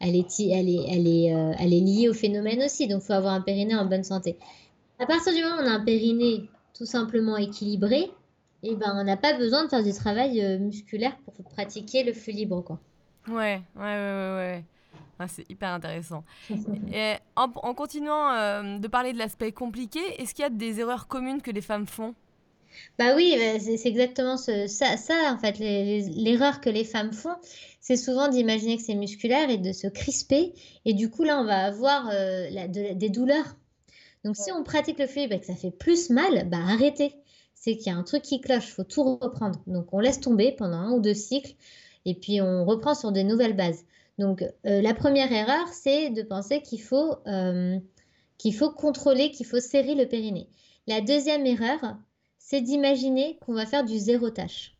[0.00, 2.86] elle est, elle est, elle est, euh, elle est liée au phénomène aussi.
[2.86, 4.36] Donc, il faut avoir un périnée en bonne santé.
[4.98, 8.10] À partir du moment où on a un périnée tout simplement équilibré,
[8.62, 12.12] eh ben, on n'a pas besoin de faire du travail euh, musculaire pour pratiquer le
[12.12, 12.62] flux libre.
[12.62, 12.78] Quoi.
[13.28, 14.64] Ouais, ouais, ouais, ouais.
[15.18, 16.22] Ah, c'est hyper intéressant.
[16.92, 21.08] Et en, continuant euh, de parler de l'aspect compliqué, est-ce qu'il y a des erreurs
[21.08, 22.14] communes que les femmes font?
[22.98, 27.36] Bah oui, bah, c'est exactement ça, ça, en fait, l'erreur que les femmes font,
[27.80, 30.54] c'est souvent d'imaginer que c'est musculaire et de se crisper.
[30.84, 33.56] Et du coup, là, on va avoir euh, des douleurs.
[34.24, 37.14] Donc, si on pratique le flux et que ça fait plus mal, bah arrêtez.
[37.54, 39.60] C'est qu'il y a un truc qui cloche, il faut tout reprendre.
[39.66, 41.54] Donc, on laisse tomber pendant un ou deux cycles
[42.04, 43.84] et puis on reprend sur des nouvelles bases.
[44.18, 47.78] Donc, euh, la première erreur, c'est de penser qu'il faut, euh,
[48.36, 50.48] qu'il faut contrôler, qu'il faut serrer le périnée.
[50.86, 51.96] La deuxième erreur,
[52.48, 54.74] c'est d'imaginer qu'on va faire du zéro tâche.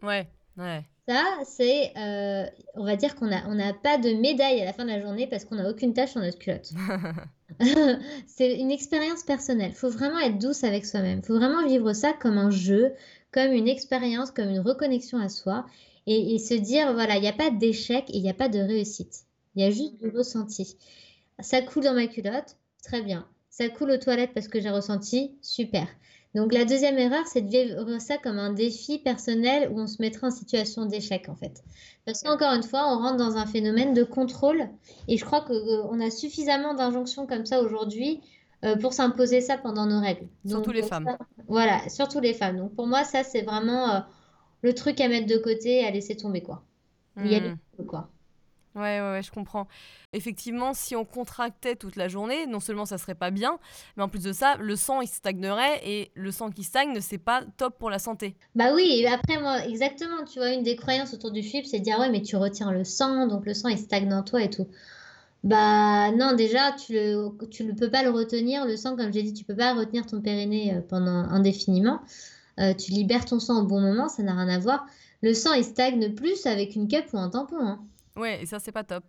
[0.00, 0.84] Ouais, ouais.
[1.08, 2.46] Ça, c'est, euh,
[2.76, 5.00] on va dire qu'on n'a on a pas de médaille à la fin de la
[5.00, 6.70] journée parce qu'on n'a aucune tâche sur notre culotte.
[8.28, 9.72] c'est une expérience personnelle.
[9.72, 11.18] Il faut vraiment être douce avec soi-même.
[11.18, 12.92] Il faut vraiment vivre ça comme un jeu,
[13.32, 15.66] comme une expérience, comme une reconnexion à soi
[16.06, 18.60] et, se dire, voilà, il n'y a pas d'échec et il n'y a pas de
[18.60, 19.24] réussite.
[19.56, 20.76] Il y a juste du ressenti.
[21.40, 23.26] Ça coule dans ma culotte, très bien.
[23.48, 25.88] Ça coule aux toilettes parce que j'ai ressenti, super.
[26.34, 30.00] Donc la deuxième erreur, c'est de vivre ça comme un défi personnel où on se
[30.00, 31.62] mettra en situation d'échec en fait.
[32.06, 34.68] Parce qu'encore une fois, on rentre dans un phénomène de contrôle
[35.08, 38.20] et je crois qu'on a suffisamment d'injonctions comme ça aujourd'hui
[38.64, 40.28] euh, pour s'imposer ça pendant nos règles.
[40.46, 41.16] Surtout les femmes.
[41.48, 42.58] voilà, surtout les femmes.
[42.58, 44.00] Donc pour moi, ça c'est vraiment euh,
[44.62, 46.62] le truc à mettre de côté, à laisser tomber quoi.
[47.16, 47.86] Y hmm.
[47.86, 48.08] quoi.
[48.76, 49.66] Ouais, ouais, je comprends.
[50.12, 53.58] Effectivement, si on contractait toute la journée, non seulement ça serait pas bien,
[53.96, 57.18] mais en plus de ça, le sang il stagnerait et le sang qui stagne, c'est
[57.18, 58.36] pas top pour la santé.
[58.54, 61.84] Bah oui, après moi, exactement, tu vois, une des croyances autour du FIP, c'est de
[61.84, 64.50] dire ouais, mais tu retiens le sang, donc le sang il stagne en toi et
[64.50, 64.68] tout.
[65.42, 69.22] Bah non, déjà, tu le, tu ne peux pas le retenir, le sang, comme j'ai
[69.22, 72.00] dit, tu peux pas retenir ton périnée euh, pendant indéfiniment.
[72.60, 74.86] Euh, tu libères ton sang au bon moment, ça n'a rien à voir.
[75.22, 77.56] Le sang il stagne plus avec une cup ou un tampon.
[77.60, 77.80] Hein.
[78.16, 79.04] Ouais, et ça, c'est pas top.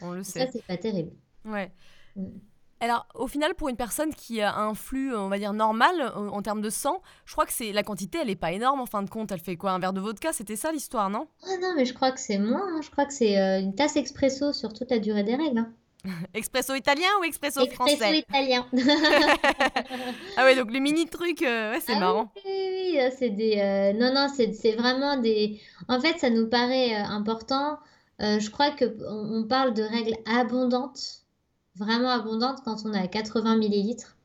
[0.00, 0.46] On le sait.
[0.46, 1.12] Ça, c'est pas terrible.
[1.44, 1.72] Ouais.
[2.16, 2.38] Mm.
[2.82, 6.42] Alors, au final, pour une personne qui a un flux, on va dire, normal en,
[6.42, 9.04] termes de sang, je crois que c'est la quantité, elle est pas énorme en fin
[9.04, 9.30] de compte.
[9.30, 10.32] Elle fait quoi Un verre de vodka?
[10.32, 11.28] C'était ça l'histoire, non?
[11.44, 12.60] Ah non, mais je crois que c'est moins.
[12.60, 12.80] Hein.
[12.82, 15.58] Je crois que c'est euh, une tasse expresso sur toute la durée des règles.
[15.58, 15.72] Hein.
[16.34, 17.92] expresso italien ou expresso, français?
[17.92, 18.66] Expresso italien.
[20.36, 22.32] ah ouais, donc le mini truc, euh, c'est ah marrant.
[22.34, 23.60] Oui, oui, oui c'est des.
[23.60, 25.60] Euh, non, non, c'est vraiment des.
[25.86, 27.78] En fait, ça nous paraît important
[28.20, 31.22] euh, je crois qu'on on parle de règles abondantes,
[31.76, 34.16] vraiment abondantes, quand on à 80 millilitres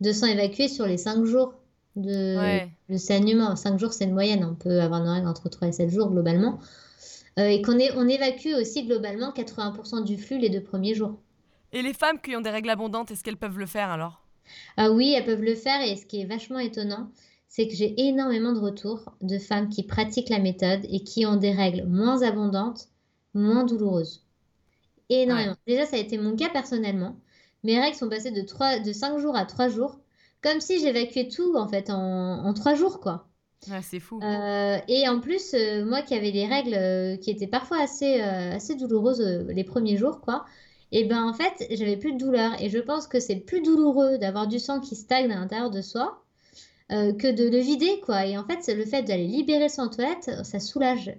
[0.00, 1.54] de sang évacué sur les 5 jours
[1.96, 2.60] de,
[2.96, 3.56] saignement.
[3.56, 4.44] 5 jours, c'est une moyenne.
[4.44, 6.58] On peut avoir nos règles entre 3 et 7 jours globalement.
[7.38, 11.18] Euh, et qu'on on évacue aussi globalement 80% du flux les deux premiers jours.
[11.72, 14.24] Et les femmes qui ont des règles abondantes, est-ce qu'elles peuvent le faire alors?
[14.76, 15.82] Ah Oui, elles peuvent le faire.
[15.82, 17.08] Et ce qui est vachement étonnant,
[17.48, 21.36] c'est que j'ai énormément de retours de femmes qui pratiquent la méthode et qui ont
[21.36, 22.88] des règles moins abondantes
[23.34, 24.24] moins douloureuse.
[25.08, 25.56] Énormément.
[25.66, 27.16] Déjà, ça a été mon cas personnellement.
[27.62, 29.98] Mes règles sont passées de, 3, de 5 jours à 3 jours,
[30.42, 33.26] comme si j'évacuais tout en fait en, en 3 jours quoi.
[33.82, 34.20] c'est fou.
[34.22, 38.20] Euh, et en plus, euh, moi qui avais des règles euh, qui étaient parfois assez,
[38.20, 40.44] assez douloureuses les premiers jours, quoi,
[40.92, 42.52] et ben en fait, j'avais plus de douleur.
[42.62, 45.80] Et je pense que c'est plus douloureux d'avoir du sang qui stagne à l'intérieur de
[45.80, 46.22] soi
[46.90, 48.26] que de le vider, quoi.
[48.26, 51.12] Et en fait, le fait d'aller libérer son toilette, ça soulage.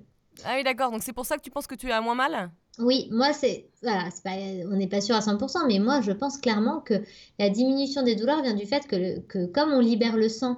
[0.43, 0.91] Ah oui, d'accord.
[0.91, 2.51] Donc c'est pour ça que tu penses que tu as moins mal?
[2.79, 3.69] Oui, moi, c'est.
[3.81, 4.31] Voilà, pas...
[4.31, 6.95] on n'est pas sûr à 100%, mais moi, je pense clairement que
[7.39, 10.57] la diminution des douleurs vient du fait que, que comme on libère le sang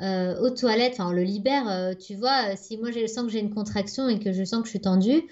[0.00, 3.30] euh, aux toilettes, enfin, on le libère, euh, tu vois, si moi, je sens que
[3.30, 5.22] j'ai une contraction et que je sens que je suis tendue,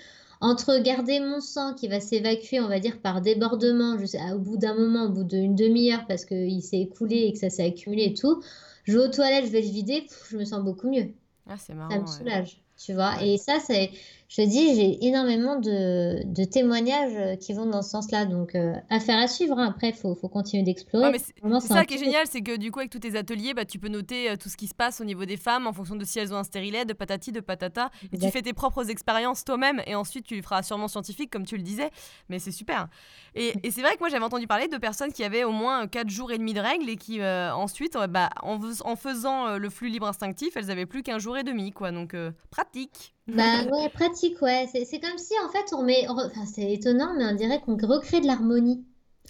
[0.40, 3.96] entre garder mon sang qui va s'évacuer, on va dire, par débordement,
[4.34, 7.50] au bout d'un moment, au bout d'une demi-heure, parce qu'il s'est écoulé et que ça
[7.50, 8.42] s'est accumulé et tout,
[8.84, 11.08] je vais aux toilettes, je vais le vider, je me sens beaucoup mieux.
[11.48, 11.90] Ah, c'est marrant.
[11.90, 13.22] Ça me soulage tu vois.
[13.22, 13.90] Et ça, c'est,
[14.28, 18.24] je te dis, j'ai énormément de, de, témoignages euh, qui vont dans ce sens-là.
[18.24, 19.56] Donc, euh, affaire à suivre.
[19.56, 19.68] Hein.
[19.68, 21.16] Après, il faut, faut, continuer d'explorer.
[21.18, 23.78] c'est ça qui est génial, c'est que du coup, avec tous tes ateliers, bah, tu
[23.78, 26.04] peux noter euh, tout ce qui se passe au niveau des femmes en fonction de
[26.04, 27.90] si elles ont un stérilet, de patati, de patata.
[28.12, 29.80] Et tu fais tes propres expériences toi-même.
[29.86, 31.90] Et ensuite, tu le feras sûrement scientifique, comme tu le disais.
[32.28, 32.88] Mais c'est super.
[33.36, 35.86] Et, et c'est vrai que moi, j'avais entendu parler de personnes qui avaient au moins
[35.86, 39.88] 4 jours et demi de règles et qui, ensuite, bah, en, en, faisant le flux
[39.88, 41.70] libre instinctif, elles avaient plus qu'un jour et demi.
[41.70, 41.92] Quoi.
[41.92, 42.16] Donc,
[42.50, 43.15] pratique.
[43.28, 44.68] Bah ouais, pratique, ouais.
[44.72, 46.06] C'est comme si en fait on met.
[46.08, 48.84] Enfin, c'est étonnant, mais on dirait qu'on recrée de l'harmonie.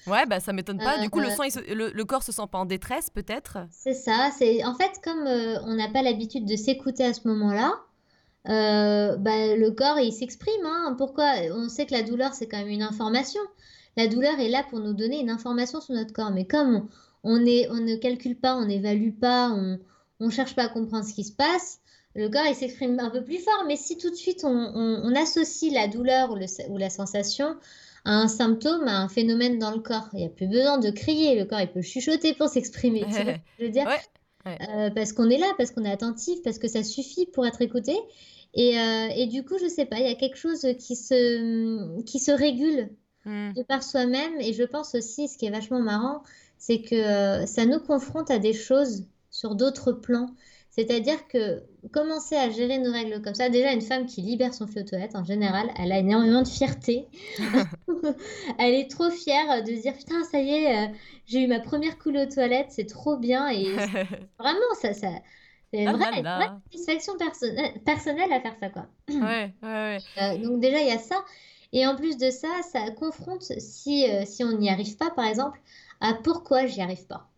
[0.07, 0.99] Ouais, bah ça m'étonne pas.
[0.99, 3.59] Du coup, le, euh, sang, le, le, corps se sent pas en détresse, peut-être?
[3.71, 4.31] C'est ça.
[4.37, 7.73] C'est En fait, comme euh, on n'a pas l'habitude de s'écouter à ce moment-là,
[8.49, 10.65] euh, bah, le corps, il s'exprime.
[10.65, 10.95] Hein.
[10.97, 11.33] Pourquoi?
[11.53, 13.41] On sait que la douleur, c'est quand même une information.
[13.97, 16.31] La douleur est là pour nous donner une information sur notre corps.
[16.31, 16.87] Mais comme
[17.25, 19.79] on, est, on ne calcule pas, on n'évalue pas, on
[20.21, 21.81] ne cherche pas à comprendre ce qui se passe,
[22.17, 25.73] le corps il s'exprime un peu plus fort, mais si tout de suite on, associe
[25.73, 27.57] la douleur ou, la sensation
[28.05, 30.91] à un symptôme, à un phénomène dans le corps, il n'y a plus besoin de
[30.91, 33.05] crier, le corps il peut chuchoter pour s'exprimer.
[33.59, 33.89] je veux dire
[34.47, 37.61] euh, Parce qu'on est là, parce qu'on est attentif, parce que ça suffit pour être
[37.61, 37.95] écouté.
[38.55, 42.19] Et, euh, du coup, je sais pas, il y a quelque chose qui se, qui
[42.19, 42.89] se régule
[43.27, 43.53] hmm.
[43.53, 44.41] de par soi-même.
[44.41, 46.23] Et je pense aussi, ce qui est vachement marrant,
[46.57, 50.31] c'est que euh, ça nous confronte à des choses sur d'autres plans.
[50.71, 54.67] C'est-à-dire que commencer à gérer nos règles comme ça, déjà une femme qui libère son
[54.67, 57.07] flot aux toilettes, en général, elle a énormément de fierté.
[58.59, 60.93] elle est trop fière de se dire putain, ça y est, euh,
[61.27, 63.49] j'ai eu ma première coulée aux toilettes, c'est trop bien.
[63.49, 63.73] Et
[64.39, 65.09] vraiment, ça, ça,
[65.73, 67.15] c'est une vraie, satisfaction
[67.85, 68.71] personnelle à faire ça.
[68.71, 68.87] Quoi.
[69.09, 71.25] ouais, ouais, euh, donc déjà, il y a ça.
[71.73, 75.27] Et en plus de ça, ça confronte, si, euh, si on n'y arrive pas, par
[75.27, 75.61] exemple,
[76.01, 77.29] à pourquoi j'y arrive pas.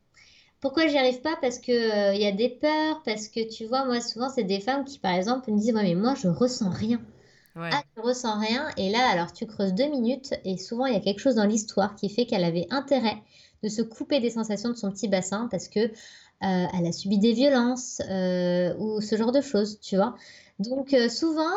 [0.61, 1.37] Pourquoi j'y arrive pas?
[1.41, 4.45] Parce que il euh, y a des peurs, parce que tu vois, moi souvent c'est
[4.45, 7.01] des femmes qui par exemple me disent ouais mais moi je ressens rien.
[7.55, 7.71] Ouais.
[7.73, 8.69] Ah, je ressens rien.
[8.77, 11.45] Et là, alors tu creuses deux minutes et souvent il y a quelque chose dans
[11.45, 13.17] l'histoire qui fait qu'elle avait intérêt
[13.63, 15.91] de se couper des sensations de son petit bassin parce que euh,
[16.41, 20.15] elle a subi des violences euh, ou ce genre de choses, tu vois.
[20.59, 21.55] Donc souvent,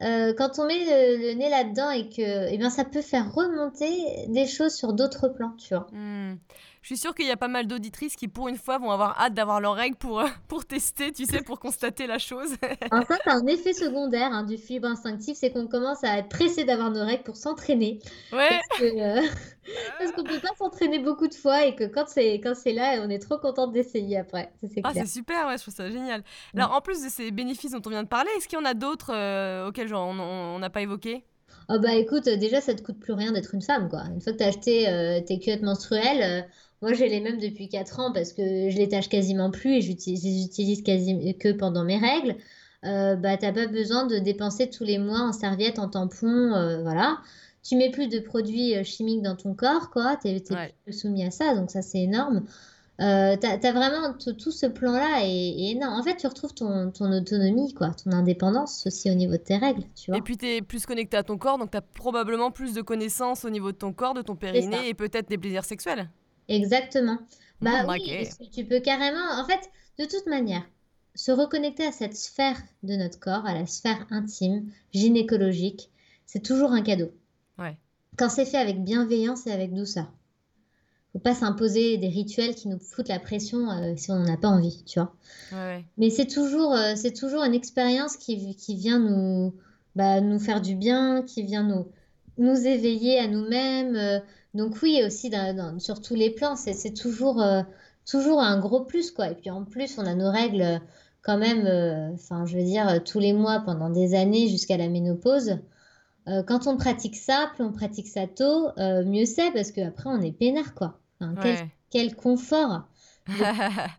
[0.00, 4.46] quand on met le, nez là-dedans et que, eh bien, ça peut faire remonter des
[4.46, 5.86] choses sur d'autres plans, tu vois.
[5.92, 6.38] Mmh.
[6.82, 9.20] Je suis sûre qu'il y a pas mal d'auditrices qui, pour une fois, vont avoir
[9.20, 12.54] hâte d'avoir leurs règles pour, euh, pour tester, tu sais, pour constater la chose.
[12.90, 16.64] en fait, un effet secondaire hein, du fibre instinctif, c'est qu'on commence à être pressé
[16.64, 17.98] d'avoir nos règles pour s'entraîner.
[18.32, 18.60] Ouais.
[18.80, 19.20] Euh,
[19.98, 22.72] parce qu'on ne peut pas s'entraîner beaucoup de fois et que quand c'est quand c'est
[22.72, 24.50] là, on est trop contente d'essayer après.
[24.82, 26.20] ah, c'est super, ouais, je trouve ça génial.
[26.54, 26.60] Mm.
[26.60, 28.64] Alors, en plus de ces bénéfices dont on vient de parler, est-ce qu'il y en
[28.64, 31.24] a d'autres euh, auxquels genre, on n'a pas évoqué?
[31.68, 34.02] Oh bah écoute, déjà ça te coûte plus rien d'être une femme quoi.
[34.12, 36.48] Une fois que tu as acheté tes culottes menstruelles,
[36.82, 39.80] moi, j'ai les mêmes depuis 4 ans parce que je les tâche quasiment plus et
[39.82, 42.36] j'utilise quasi que pendant mes règles.
[42.84, 46.82] Euh, bah, t'as pas besoin de dépenser tous les mois en serviette, en tampon, euh,
[46.82, 47.18] voilà.
[47.62, 50.16] Tu mets plus de produits euh, chimiques dans ton corps, quoi.
[50.16, 50.42] T'es es
[50.84, 52.44] plus soumis à ça, donc ça c'est énorme.
[53.00, 55.98] Euh, t'as as vraiment tout ce plan-là et, énorme.
[55.98, 59.56] En fait, tu retrouves ton, ton, autonomie, quoi, ton indépendance aussi au niveau de tes
[59.56, 60.18] règles, tu vois.
[60.18, 62.82] Et puis, tu es plus connecté à ton corps, donc tu as probablement plus de
[62.82, 66.08] connaissances au niveau de ton corps, de ton périnée et peut-être des plaisirs sexuels.
[66.50, 67.18] Exactement.
[67.60, 70.64] Bah oui, tu peux carrément, en fait, de toute manière,
[71.14, 75.90] se reconnecter à cette sphère de notre corps, à la sphère intime, gynécologique,
[76.26, 77.10] c'est toujours un cadeau.
[77.58, 77.76] Ouais.
[78.16, 80.12] Quand c'est fait avec bienveillance et avec douceur.
[81.12, 84.36] Faut pas s'imposer des rituels qui nous foutent la pression euh, si on n'en a
[84.36, 85.14] pas envie, tu vois.
[85.52, 85.84] Ouais.
[85.98, 89.52] Mais c'est toujours, euh, c'est toujours une expérience qui, qui vient nous,
[89.96, 91.88] bah, nous faire du bien, qui vient nous,
[92.38, 93.96] nous éveiller à nous-mêmes.
[93.96, 94.20] Euh,
[94.54, 95.30] donc oui, aussi
[95.78, 97.62] sur tous les plans, c'est toujours, euh,
[98.04, 99.30] toujours un gros plus, quoi.
[99.30, 100.78] Et puis en plus, on a nos règles euh,
[101.22, 104.88] quand même, euh, enfin, je veux dire, tous les mois pendant des années jusqu'à la
[104.88, 105.58] ménopause.
[106.46, 110.32] quand on pratique ça, plus on pratique ça tôt, mieux c'est parce qu'après, on est
[110.32, 110.98] peinard, quoi.
[111.90, 112.82] quel, confort.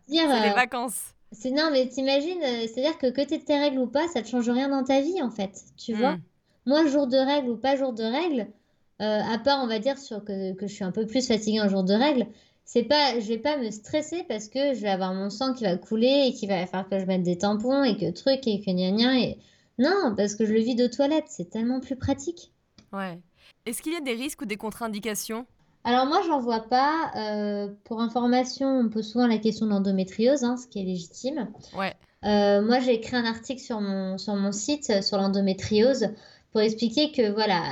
[0.08, 1.14] c'est les vacances.
[1.30, 4.50] C'est non, mais t'imagines, c'est-à-dire que que t'aies tes règles ou pas, ça ne change
[4.50, 5.62] rien dans ta vie, en fait.
[5.78, 6.16] Tu vois?
[6.16, 6.22] Hmm.
[6.66, 8.48] Moi, jour de règles ou pas jour de règles,
[9.02, 11.68] à part, on va dire, sur que, que je suis un peu plus fatiguée un
[11.68, 12.26] jour de règles,
[12.64, 15.64] c'est pas, je vais pas me stresser parce que je vais avoir mon sang qui
[15.64, 18.60] va couler et qui va faire que je mette des tampons et que truc et
[18.60, 19.38] que gna gna et
[19.78, 22.52] non, parce que je le vide aux toilettes, c'est tellement plus pratique.
[22.92, 23.18] Ouais.
[23.66, 25.46] Est-ce qu'il y a des risques ou des contre-indications?
[25.84, 27.10] Alors moi, j'en vois pas.
[27.16, 31.48] Euh, pour information, on pose souvent la question d'endométriose, hein, ce qui est légitime.
[31.76, 31.94] Ouais.
[32.24, 36.08] Euh, moi, j'ai écrit un article sur mon, sur mon site euh, sur l'endométriose
[36.52, 37.62] pour expliquer que voilà,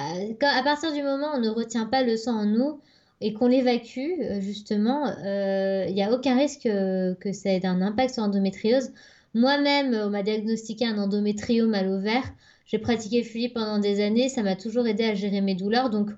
[0.41, 2.81] à partir du moment où on ne retient pas le sang en nous,
[3.21, 7.83] et qu'on l'évacue, euh, justement, euh, il n'y a aucun risque que ça ait un
[7.83, 8.93] impact sur l'endométriose.
[9.35, 12.25] Moi-même, on m'a diagnostiqué un endométriome à l'ovaire.
[12.65, 14.29] J'ai pratiqué le fluide pendant des années.
[14.29, 15.91] Ça m'a toujours aidé à gérer mes douleurs.
[15.91, 16.11] Donc,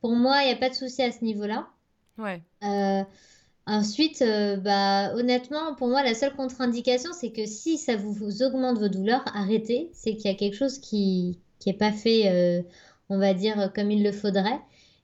[0.00, 1.68] pour moi, il n'y a pas de souci à ce niveau-là.
[2.18, 2.40] Ouais.
[2.62, 3.02] Euh,
[3.66, 4.24] ensuite,
[4.62, 9.24] bah, honnêtement, pour moi, la seule contre-indication, c'est que si ça vous, augmente vos douleurs,
[9.34, 9.90] arrêtez.
[9.92, 12.64] C'est qu'il y a quelque chose qui n'est pas fait,
[13.08, 14.60] on va dire, comme il le faudrait.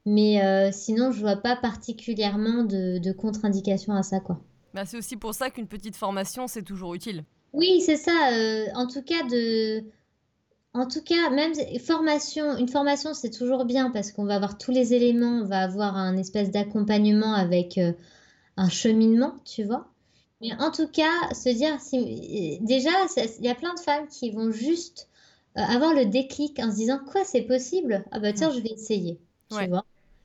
[0.07, 4.40] Mais euh, sinon, je vois pas particulièrement de, contre-indication à ça, quoi.
[4.75, 7.25] Bah, c'est aussi pour ça qu'une petite formation, c'est toujours utile.
[7.53, 8.33] Oui, c'est ça.
[8.33, 9.85] Euh, en tout cas, de...
[10.77, 14.73] En tout cas, même formation, une formation, c'est toujours bien parce qu'on va avoir tous
[14.73, 17.93] les éléments, on va avoir un espèce d'accompagnement avec euh,
[18.57, 19.87] un cheminement, tu vois.
[20.40, 22.59] Mais en tout cas, se dire, si...
[22.61, 22.90] déjà,
[23.38, 25.09] il y a plein de femmes qui vont juste
[25.55, 28.05] avoir le déclic en se disant, quoi, c'est possible?
[28.11, 29.19] Ah bah tiens, je vais essayer,
[29.51, 29.85] tu vois?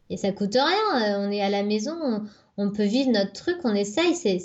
[0.10, 1.04] Et ça coûte rien.
[1.04, 2.26] Euh, on est à la maison,
[2.58, 4.16] on, peut vivre notre truc, on essaye.
[4.16, 4.40] C'est,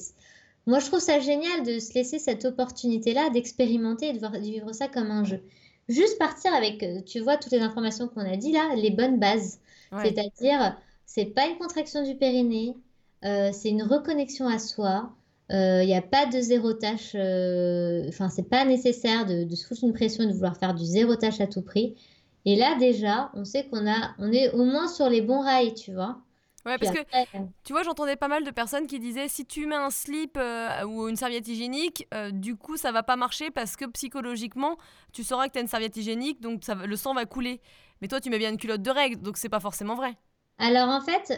[0.66, 4.88] moi, je trouve ça génial de se laisser cette opportunité-là d'expérimenter et de, vivre ça
[4.88, 5.42] comme un jeu.
[5.88, 9.18] Juste partir avec, euh, tu vois, toutes les informations qu'on a dit là, les bonnes
[9.18, 9.60] bases.
[10.02, 12.74] C'est-à-dire, c'est pas une contraction du périnée,
[13.24, 15.14] euh, c'est une reconnexion à soi.
[15.50, 17.14] Il n'y a pas de zéro tâche,
[18.08, 20.84] enfin, c'est pas nécessaire de, de, se foutre une pression et de vouloir faire du
[20.84, 21.94] zéro tâche à tout prix.
[22.44, 25.74] Et là, déjà, on sait qu'on a, on est au moins sur les bons rails,
[25.74, 26.18] tu vois.
[26.66, 29.66] Ouais, parce que euh, tu vois, j'entendais pas mal de personnes qui disaient si tu
[29.66, 33.50] mets un slip euh, ou une serviette hygiénique, euh, du coup, ça va pas marcher
[33.50, 34.78] parce que psychologiquement,
[35.12, 37.60] tu sauras que tu as une serviette hygiénique, donc ça, le sang va couler.
[38.00, 40.16] Mais toi, tu mets bien une culotte de règle, donc c'est pas forcément vrai.
[40.58, 41.32] Alors en fait,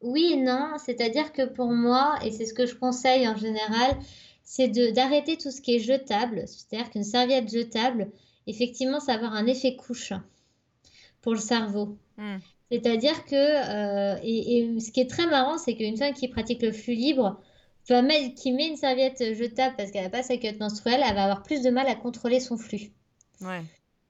[0.00, 0.72] oui et non.
[0.84, 3.98] C'est-à-dire que pour moi, et c'est ce que je conseille en général,
[4.42, 6.44] c'est d'arrêter tout ce qui est jetable.
[6.46, 8.10] C'est-à-dire qu'une serviette jetable,
[8.46, 10.12] effectivement, ça va avoir un effet couche
[11.20, 11.96] pour le cerveau.
[12.18, 12.38] Hmm.
[12.70, 16.72] C'est-à-dire que, euh, et, ce qui est très marrant, c'est qu'une femme qui pratique le
[16.72, 17.40] flux libre,
[17.86, 21.42] qui met une serviette jetable parce qu'elle n'a pas sa culotte menstruelle, elle va avoir
[21.42, 22.92] plus de mal à contrôler son flux.
[23.40, 23.62] Ouais.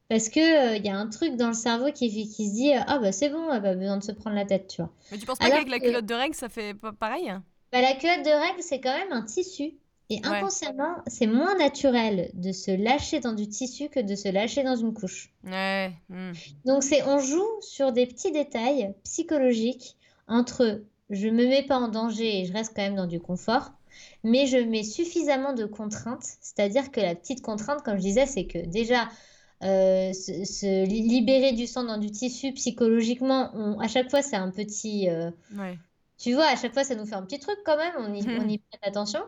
[0.09, 2.73] Parce qu'il il euh, y a un truc dans le cerveau qui, qui se dit
[2.75, 4.93] Ah, bah c'est bon, elle n'a pas besoin de se prendre la tête, tu vois.
[5.11, 7.33] Mais tu penses pas qu'avec la culotte de règle, ça fait pareil
[7.73, 9.75] bah, La culotte de règle, c'est quand même un tissu.
[10.11, 14.62] Et inconsciemment, c'est moins naturel de se lâcher dans du tissu que de se lâcher
[14.62, 15.33] dans une couche.
[15.43, 15.91] Ouais.
[16.11, 16.33] Hmm.
[16.67, 19.97] Donc c'est on joue sur des petits détails psychologiques
[20.29, 23.73] entre je me mets pas en danger et je reste quand même dans du confort,
[24.23, 26.25] mais je mets suffisamment de contraintes.
[26.41, 29.09] C'est-à-dire que la petite contrainte, comme je disais, c'est que déjà
[29.62, 35.09] euh, se, libérer du sang dans du tissu psychologiquement, à chaque fois c'est un petit.
[35.09, 35.79] Euh, ouais.
[36.18, 38.22] Tu vois, à chaque fois ça nous fait un petit truc quand même, on y,
[38.40, 39.20] on y prête attention.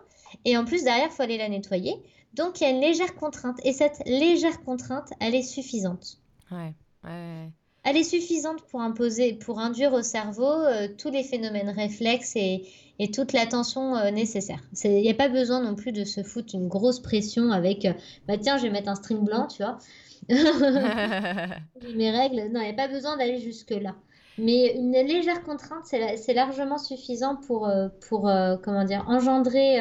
[0.44, 2.02] Et en plus, derrière, il faut aller la nettoyer.
[2.34, 3.60] Donc, il y a une légère contrainte.
[3.64, 6.18] Et cette légère contrainte, elle est suffisante.
[6.50, 7.50] Ouais, ouais.
[7.84, 12.64] Elle est suffisante pour imposer, pour induire au cerveau euh, tous les phénomènes réflexes et,
[12.98, 14.60] et toute l'attention euh, nécessaire.
[14.84, 17.92] Il n'y a pas besoin non plus de se foutre une grosse pression avec, euh,
[18.26, 19.78] bah tiens, je vais mettre un string blanc, tu vois.
[20.30, 22.50] mes règles.
[22.50, 23.94] Non, il n'y a pas besoin d'aller jusque-là.
[24.38, 27.70] Mais une légère contrainte, c'est largement suffisant pour,
[28.08, 28.22] pour
[28.62, 29.78] comment dire, engendrer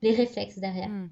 [0.00, 0.88] les réflexes derrière.
[0.88, 1.08] Hmm.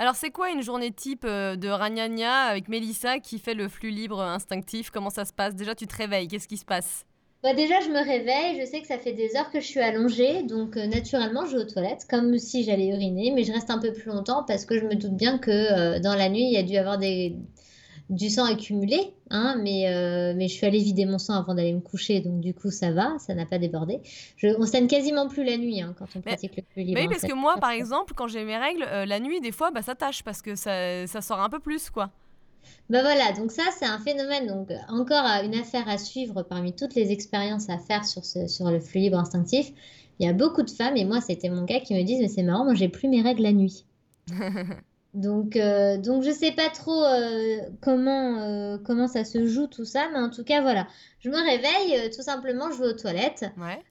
[0.00, 4.22] Alors, c'est quoi une journée type de Ragnagna avec Mélissa qui fait le flux libre
[4.22, 4.88] instinctif?
[4.88, 5.54] Comment ça se passe?
[5.54, 7.04] Déjà, tu te réveilles, qu'est-ce qui se passe?
[7.42, 9.80] Bah déjà, je me réveille, je sais que ça fait des heures que je suis
[9.80, 13.78] allongée, donc naturellement, je vais aux toilettes, comme si j'allais uriner, mais je reste un
[13.78, 16.56] peu plus longtemps parce que je me doute bien que dans la nuit, il y
[16.56, 17.36] a dû avoir des,
[18.10, 21.72] du sang accumulé, hein, mais, euh, mais je suis allée vider mon sang avant d'aller
[21.72, 24.00] me coucher, donc du coup ça va, ça n'a pas débordé.
[24.36, 27.00] Je, on se quasiment plus la nuit hein, quand on pratique le plus libre.
[27.00, 29.70] Oui, parce que moi, par exemple, quand j'ai mes règles, euh, la nuit, des fois,
[29.70, 32.10] bah, ça tâche parce que ça, ça sort un peu plus, quoi.
[32.90, 36.94] Bah voilà, donc ça c'est un phénomène, donc encore une affaire à suivre parmi toutes
[36.94, 39.72] les expériences à faire sur, ce, sur le flux libre instinctif.
[40.18, 42.28] Il y a beaucoup de femmes, et moi c'était mon cas, qui me disent mais
[42.28, 43.86] c'est marrant, moi j'ai plus mes règles la nuit.
[45.12, 49.84] Donc, euh, donc je sais pas trop euh, comment, euh, comment ça se joue tout
[49.84, 50.86] ça, mais en tout cas, voilà.
[51.18, 53.44] Je me réveille, tout simplement, je vais aux toilettes.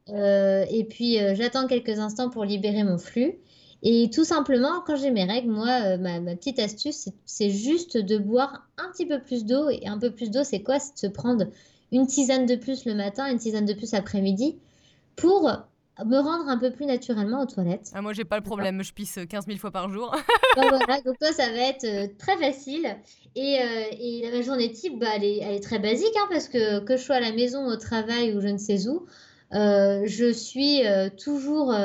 [0.08, 3.36] et puis, j'attends quelques instants pour libérer mon flux.
[3.82, 8.18] Et tout simplement, quand j'ai mes règles, moi, ma, ma, petite astuce, c'est juste de
[8.18, 9.70] boire un petit peu plus d'eau.
[9.70, 10.80] Et un peu plus d'eau, c'est quoi?
[10.80, 11.46] C'est de se prendre
[11.92, 14.58] une tisane de plus le matin, une tisane de plus après-midi,
[15.16, 15.50] pour
[16.06, 17.92] me rendre un peu plus naturellement aux toilettes.
[17.94, 20.16] Ah, moi, j'ai pas le problème, je pisse 15 000 fois par jour.
[20.56, 22.98] voilà, donc toi, ça va être euh, très facile.
[23.36, 26.48] Et, euh, et la journée type, bah, elle, est, elle est très basique, hein, parce
[26.48, 29.06] que que je sois à la maison, au travail ou je ne sais où,
[29.54, 30.82] euh, je suis
[31.22, 31.76] toujours,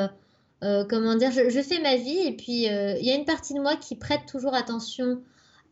[0.61, 2.19] comment dire, je, je, fais ma vie.
[2.25, 5.21] Et puis, il y a une partie de moi qui prête toujours attention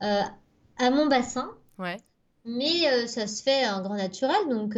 [0.01, 1.49] à mon bassin.
[1.79, 1.97] Ouais.
[2.45, 4.75] Mais ça se fait en grand naturel, donc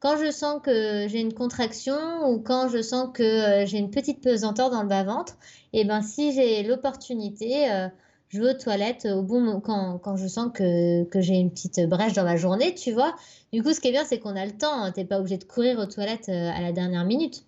[0.00, 3.90] quand je sens que j'ai une contraction ou quand je sens que euh, j'ai une
[3.90, 5.36] petite pesanteur dans le bas-ventre,
[5.72, 7.88] et eh ben si j'ai l'opportunité, euh,
[8.28, 12.14] je vais aux toilettes au bon quand, quand je sens que, j'ai une petite brèche
[12.14, 13.14] dans ma journée, tu vois.
[13.52, 14.90] Du coup, ce qui est bien, c'est qu'on a le temps.
[14.90, 17.44] Tu n'es pas obligé de courir aux toilettes euh, à la dernière minute.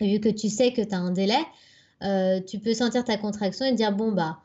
[0.00, 1.38] Vu que tu sais que tu as un délai,
[2.46, 4.38] tu peux sentir ta contraction et dire, bon, bah,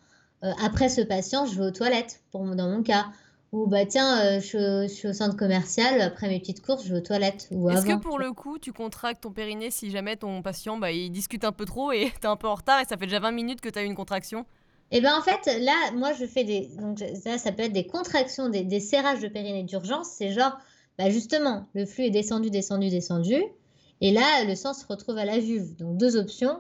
[0.64, 3.08] après ce patient, je vais aux toilettes, pour, dans mon cas.
[3.52, 7.00] Ou bah tiens, euh, je, suis au centre commercial, après mes petites courses, je vais
[7.00, 7.50] aux toilettes.
[7.52, 11.12] Est-ce que pour le coup, tu contractes ton périnée si jamais ton patient bah, il
[11.12, 13.32] discute un peu trop et t'es un peu en retard et ça fait déjà 20
[13.32, 14.46] minutes que tu as eu une contraction?
[14.92, 16.70] Eh ben en fait, là, moi je fais des.
[16.80, 20.08] Donc ça, ça peut être des contractions, des, serrages de périnée d'urgence.
[20.18, 20.58] C'est genre,
[20.98, 23.42] bah justement, le flux est descendu, descendu, descendu.
[24.00, 25.76] Et là, le sang se retrouve à la vulve.
[25.76, 26.60] Donc deux options.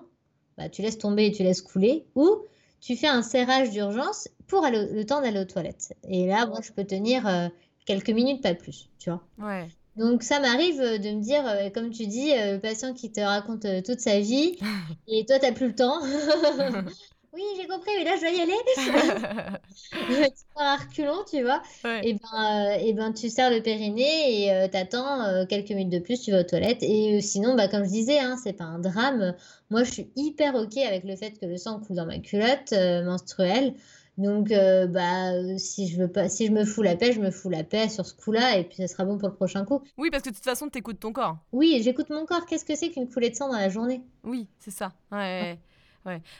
[0.57, 2.05] Bah, tu laisses tomber et tu laisses couler.
[2.15, 2.43] Ou
[2.81, 5.93] tu fais un serrage d'urgence pour le temps d'aller aux toilettes.
[6.09, 7.47] Et là, moi, je peux tenir euh,
[7.85, 9.23] quelques minutes, pas plus, tu vois.
[9.39, 9.67] Ouais.
[9.95, 13.21] Donc ça m'arrive euh, de me dire, euh, comme tu dis, le patient qui te
[13.21, 14.57] raconte toute sa vie,
[15.07, 16.01] et toi, tu n'as plus le temps.
[17.33, 20.29] oui, j'ai compris, mais là, je dois y aller.
[20.29, 21.61] tu pars à tu vois.
[22.03, 26.21] Et, ben, et ben, tu serres le périnée et tu attends quelques minutes de plus,
[26.21, 26.83] tu vas aux toilettes.
[26.83, 29.33] Et sinon, bah, comme je disais, hein, c'est pas un drame.
[29.69, 32.73] Moi, je suis hyper OK avec le fait que le sang coule dans ma culotte
[32.73, 33.73] euh, menstruelle.
[34.17, 37.31] Donc, euh, bah, si je veux pas, si je me fous la paix, je me
[37.31, 39.81] fous la paix sur ce coup-là, et puis ça sera bon pour le prochain coup.
[39.97, 41.37] Oui, parce que de toute façon, tu écoutes ton corps.
[41.53, 42.45] Oui, j'écoute mon corps.
[42.45, 44.01] Qu'est-ce que c'est qu'une coulée de sang dans la journée?
[44.25, 44.91] Oui, c'est ça.
[45.11, 45.17] Ouais.
[45.17, 45.59] Ouais.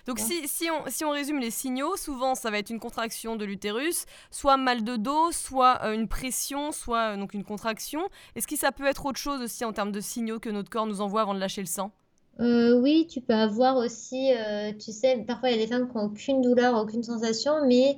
[0.08, 3.36] Donc si, si, on, si on résume les signaux, souvent ça va être une contraction
[3.36, 8.02] de l'utérus, soit mal de dos, soit euh, une pression, soit donc une contraction.
[8.36, 10.88] Est-ce que ça peut être autre chose aussi en termes de signaux que notre corps
[10.88, 11.92] nous envoie avant de lâcher le sang?
[12.40, 15.90] Euh, oui, tu peux avoir aussi, euh, tu sais, parfois il y a des femmes
[15.90, 17.98] qui n'ont aucune douleur, aucune sensation, mais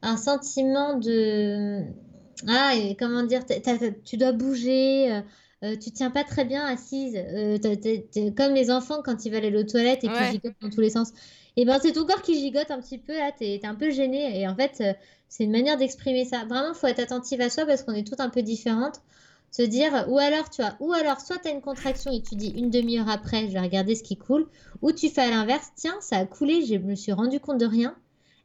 [0.00, 1.82] un sentiment de...
[2.48, 3.42] Ah, comment dire,
[4.04, 5.22] tu dois bouger,
[5.64, 7.16] euh, euh, tu tiens pas très bien assise,
[8.36, 10.90] comme les enfants quand ils veulent aller aux toilettes et qu'ils gigotent dans tous les
[10.90, 11.10] sens.
[11.56, 13.76] Et eh ben c'est ton corps qui gigote un petit peu, là, tu es, un
[13.76, 14.40] peu gêné.
[14.40, 14.82] Et en fait,
[15.28, 16.44] c'est une manière d'exprimer ça.
[16.44, 19.00] Vraiment, il faut être attentive à soi parce qu'on est toutes un peu différentes
[19.54, 22.34] se dire, ou alors, tu vois, ou alors, soit tu as une contraction et tu
[22.34, 24.48] dis une demi-heure après, je vais regarder ce qui coule,
[24.82, 27.66] ou tu fais à l'inverse, tiens, ça a coulé, je me suis rendu compte de
[27.66, 27.94] rien.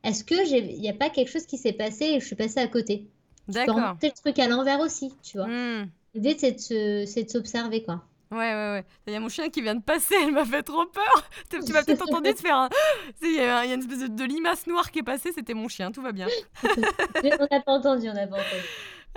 [0.04, 2.60] Est-ce que il n'y a pas quelque chose qui s'est passé et je suis passée
[2.60, 3.08] à côté?
[3.48, 3.98] D'accord.
[4.00, 5.48] Tu peux le truc à l'envers aussi, tu vois.
[5.48, 5.90] Hmm.
[6.14, 8.04] L'idée, c'est de s'observer, quoi.
[8.32, 8.86] Ouais, ouais, ouais.
[9.08, 11.30] Il y a mon chien qui vient de passer, elle m'a fait trop peur.
[11.50, 12.70] Tu m'as peut-être entendu te faire un.
[13.24, 16.02] Il y, a une espèce de, limace noire qui est passée, c'était mon chien, tout
[16.02, 16.28] va bien.
[16.64, 18.64] on n'a pas entendu, on n'a pas entendu.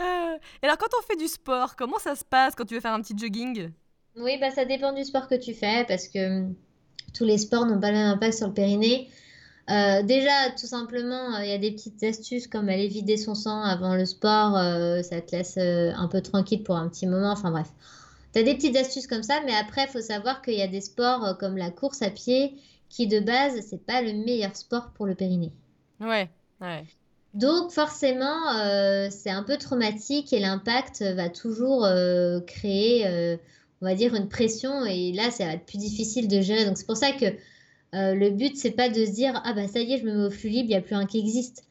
[0.00, 2.80] Euh, et alors, quand on fait du sport, comment ça se passe quand tu veux
[2.80, 3.70] faire un petit jogging?
[4.16, 6.54] Oui, bah, ça dépend du sport que tu fais parce que hum,
[7.12, 9.10] tous les sports n'ont pas le même impact sur le périnée.
[9.70, 13.34] Euh, déjà, tout simplement, euh, il y a des petites astuces comme aller vider son
[13.34, 14.54] sang avant le sport.
[15.04, 17.32] ça te laisse un peu tranquille pour un petit moment.
[17.32, 17.68] Enfin bref,
[18.32, 19.40] tu as des petites astuces comme ça.
[19.46, 22.56] Mais après, il faut savoir qu'il y a des sports comme la course à pied
[22.88, 25.52] qui, de base, c'est pas le meilleur sport pour le périnée.
[26.00, 26.28] Ouais,
[26.60, 26.84] ouais.
[27.34, 33.36] Donc forcément, euh, c'est un peu traumatique et l'impact va toujours euh, créer, euh,
[33.80, 36.66] on va dire, une pression et là, ça va être plus difficile de gérer.
[36.66, 37.24] Donc c'est pour ça que
[37.92, 40.26] le but, c'est pas de se dire ah bah ça y est, je me mets
[40.26, 41.64] au flux libre, il n'y a plus un qui existe.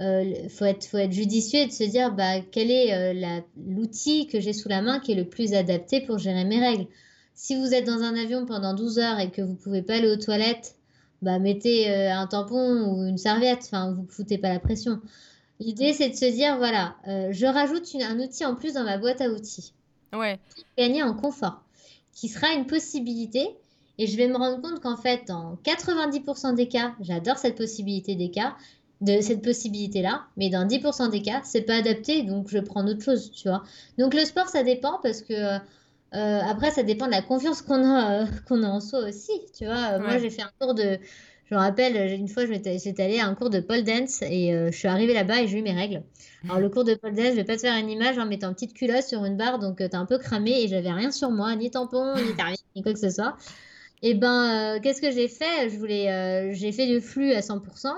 [0.00, 4.40] Il faut être, faut être judicieux et de se dire bah quel est l'outil que
[4.40, 6.86] j'ai sous la main qui est le plus adapté pour gérer mes règles.
[7.34, 10.10] Si vous êtes dans un avion pendant 12 heures et que vous pouvez pas aller
[10.10, 10.76] aux toilettes
[11.22, 15.00] bah, mettez euh, un tampon ou une serviette, enfin, vous ne foutez pas la pression.
[15.58, 18.96] L'idée, c'est de se dire, voilà, euh, je rajoute un outil en plus dans ma
[18.96, 19.74] boîte à outils.
[20.14, 20.38] Ouais.
[20.78, 21.62] Gagner en confort,
[22.14, 23.48] qui sera une possibilité.
[24.00, 28.14] Et je vais me rendre compte qu'en fait, dans 90% des cas, j'adore cette possibilité
[28.14, 28.56] des cas,
[29.02, 33.02] de cette possibilité-là, mais dans 10% des cas, c'est pas adapté, donc je prends autre
[33.02, 33.62] chose, tu vois.
[33.98, 35.58] Donc le sport, ça dépend parce que euh,
[36.14, 39.32] euh, après, ça dépend de la confiance qu'on a, euh, qu'on a en soi aussi.
[39.56, 40.98] Tu vois, moi, j'ai fait un cours de.
[41.50, 44.70] Je me rappelle, une fois, j'étais allée à un cours de pole dance et euh,
[44.70, 46.02] je suis arrivée là-bas et j'ai eu mes règles.
[46.44, 48.48] Alors, le cours de pole dance, je vais pas te faire une image en mettant
[48.48, 51.30] une petite culotte sur une barre, donc t'es un peu cramé et j'avais rien sur
[51.30, 53.36] moi, ni tampon, ni tarif, ni quoi que ce soit.
[54.02, 55.68] Et ben, qu'est-ce que j'ai fait?
[55.68, 57.88] Je voulais, j'ai fait du flux à 100%.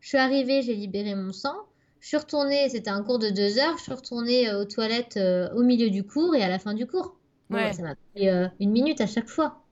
[0.00, 1.56] Je suis arrivée, j'ai libéré mon sang.
[2.00, 5.18] Je suis retournée, c'était un cours de deux heures, je suis retournée aux toilettes
[5.56, 7.16] au milieu du cours et à la fin du cours.
[7.50, 8.28] Bah, ça m'a pris
[8.60, 9.62] une minute à chaque fois.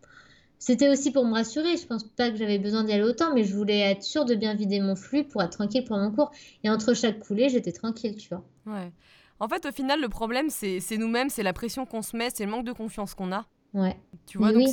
[0.58, 1.76] C'était aussi pour me rassurer.
[1.76, 4.34] Je pense pas que j'avais besoin d'y aller autant, mais je voulais être sûre de
[4.34, 6.32] bien vider mon flux pour être tranquille pour mon cours.
[6.64, 8.42] Et entre chaque coulée, j'étais tranquille, tu vois.
[8.66, 8.90] Ouais.
[9.38, 12.44] En fait, au final, le problème, c'est nous-mêmes, c'est la pression qu'on se met, c'est
[12.44, 13.46] le manque de confiance qu'on a.
[13.76, 13.94] Ouais.
[14.26, 14.68] Tu vois, donc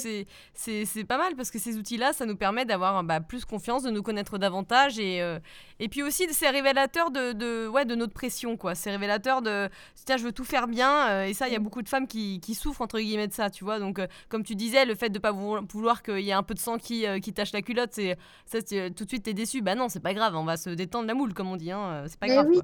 [0.54, 3.92] c'est pas mal parce que ces outils-là, ça nous permet d'avoir bah, plus confiance, de
[3.92, 5.40] nous connaître davantage et, euh,
[5.80, 8.76] et puis aussi c'est révélateur de, de, ouais, de notre pression, quoi.
[8.76, 9.70] C'est révélateur de
[10.06, 12.08] tiens, je veux tout faire bien euh, et ça, il y a beaucoup de femmes
[12.08, 13.78] qui, qui, souffrent entre guillemets de ça, tu vois.
[13.78, 16.54] Donc, euh, comme tu disais, le fait de pas vouloir qu'il y ait un peu
[16.54, 19.62] de sang qui, qui tache la culotte, c'est ça, tout de suite t'es déçu.
[19.62, 22.06] Bah non, c'est pas grave, on va se détendre la moule, comme on dit, hein.
[22.08, 22.48] c'est pas grave.
[22.52, 22.64] Quoi.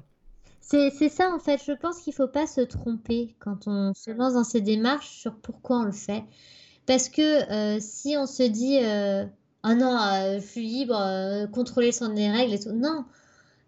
[0.60, 1.60] C'est ça, en fait.
[1.66, 5.10] Je pense qu'il ne faut pas se tromper quand on se lance dans ces démarches
[5.10, 6.22] sur pourquoi on le fait.
[6.86, 9.24] Parce que euh, si on se dit euh,
[9.62, 12.72] Ah non, euh, je suis libre, contrôler son des règles et tout.
[12.72, 13.04] Non.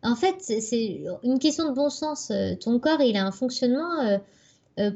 [0.03, 2.33] En fait, c'est une question de bon sens.
[2.61, 4.21] Ton corps, il a un fonctionnement.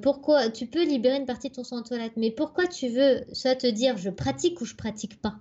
[0.03, 3.21] pourquoi tu peux libérer une partie de ton sang en toilette, mais pourquoi tu veux
[3.33, 5.37] soit te dire je pratique ou je pratique pas?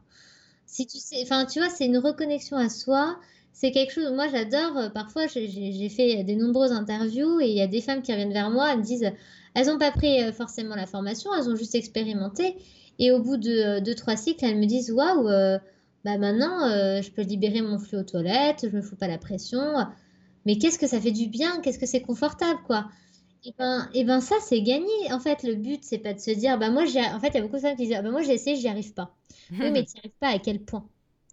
[0.68, 3.18] Si tu sais, enfin, tu vois, c'est une reconnexion à soi
[3.56, 7.62] c'est quelque chose, moi j'adore, euh, parfois j'ai fait des nombreuses interviews et il y
[7.62, 9.10] a des femmes qui reviennent vers moi, elles me disent,
[9.54, 12.58] elles n'ont pas pris euh, forcément la formation, elles ont juste expérimenté.
[13.00, 15.24] Et au bout de euh, deux, trois cycles, elles me disent, waouh,
[16.04, 16.70] bah maintenant
[17.02, 19.62] je peux libérer mon flux aux toilettes, je me fous pas la pression.
[20.46, 22.90] Mais qu'est-ce que ça fait du bien, qu'est-ce que c'est confortable, quoi.
[23.46, 24.92] Et ben, et ben ça, c'est gagné.
[25.12, 27.00] En fait, le but, c'est pas de se dire, bah moi, j'ai...
[27.00, 28.68] en fait, il y a beaucoup de femmes qui disent, bah moi j'ai essayé, j'y
[28.68, 29.16] arrive pas.
[29.60, 30.88] oui, mais tu n'y arrives pas à quel point?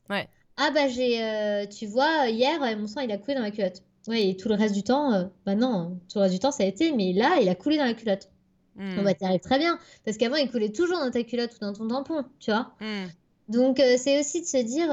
[0.08, 0.28] Ouais.
[0.56, 3.50] Ah bah j'ai, euh, tu vois, hier, euh, mon sang, il a coulé dans ma
[3.50, 3.82] culotte.
[4.08, 6.50] Oui, et tout le reste du temps, euh, bah non, tout le reste du temps,
[6.50, 8.28] ça a été, mais là, il a coulé dans la culotte.
[8.76, 8.98] Hmm.
[8.98, 9.78] On va t'y arriver très bien.
[10.04, 12.72] Parce qu'avant, il coulait toujours dans ta culotte ou dans ton tampon, tu vois.
[12.80, 13.06] Hmm.
[13.48, 14.88] Donc, c'est aussi de se dire,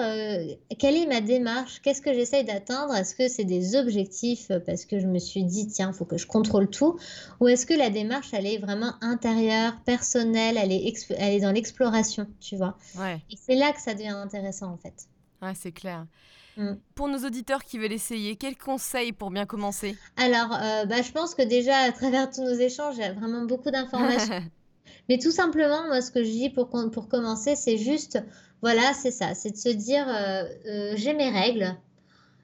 [0.79, 1.79] quelle est ma démarche?
[1.81, 2.93] Qu'est-ce que j'essaye d'atteindre?
[2.93, 4.51] Est-ce que c'est des objectifs?
[4.65, 6.99] Parce que je me suis dit, tiens, il faut que je contrôle tout
[7.39, 11.51] Ou est-ce que la démarche, elle est vraiment intérieure, personnelle, elle est, elle est dans
[11.51, 12.75] l'exploration, tu vois?
[12.97, 13.19] Ouais.
[13.31, 15.07] Et c'est là que ça devient intéressant, en fait.
[15.41, 16.05] Ouais, c'est clair.
[16.57, 16.73] Mm.
[16.93, 19.95] Pour nos auditeurs qui veulent essayer, quels conseils pour bien commencer?
[20.17, 23.13] Alors, euh, bah, je pense que déjà, à travers tous nos échanges, il y a
[23.13, 24.41] vraiment beaucoup d'informations.
[25.09, 28.21] Mais tout simplement, moi, ce que je dis pour, pour commencer, c'est juste,
[28.61, 31.75] voilà, c'est ça, c'est de se dire, euh, euh, j'ai mes règles.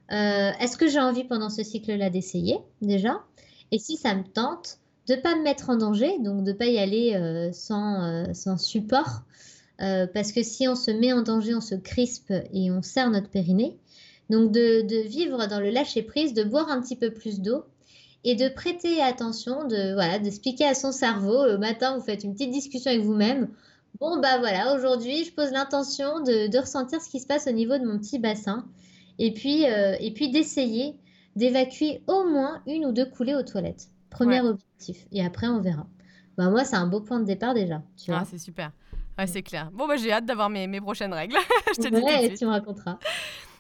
[0.09, 3.23] Est-ce que j'ai envie pendant ce cycle-là d'essayer, déjà?
[3.71, 4.77] Et si ça me tente,
[5.07, 8.57] de ne pas me mettre en danger, donc de ne pas y aller sans, sans
[8.57, 9.23] support.
[9.81, 13.09] Euh, parce que si on se met en danger, on se crispe et on serre
[13.09, 13.77] notre périnée.
[14.29, 17.63] Donc de, vivre dans le lâcher-prise, de boire un petit peu plus d'eau
[18.23, 22.33] et de prêter attention, de voilà, d'expliquer à son cerveau, le matin, vous faites une
[22.33, 23.49] petite discussion avec vous-même.
[23.99, 27.77] Bon, bah voilà, aujourd'hui, je pose l'intention de, ressentir ce qui se passe au niveau
[27.77, 28.65] de mon petit bassin
[29.19, 30.95] et puis, euh, et puis d'essayer
[31.35, 33.89] d'évacuer au moins une ou deux coulées aux toilettes.
[34.09, 35.05] Premier objectif.
[35.11, 35.85] Et après, on verra.
[36.37, 37.83] Bah, moi, c'est un beau point de départ déjà.
[37.97, 38.71] Tu ah, c'est super.
[39.17, 39.69] Ouais, c'est clair.
[39.71, 41.37] Bon, bah, j'ai hâte d'avoir mes, mes prochaines règles.
[41.67, 42.97] je te ouais, dis tu me raconteras.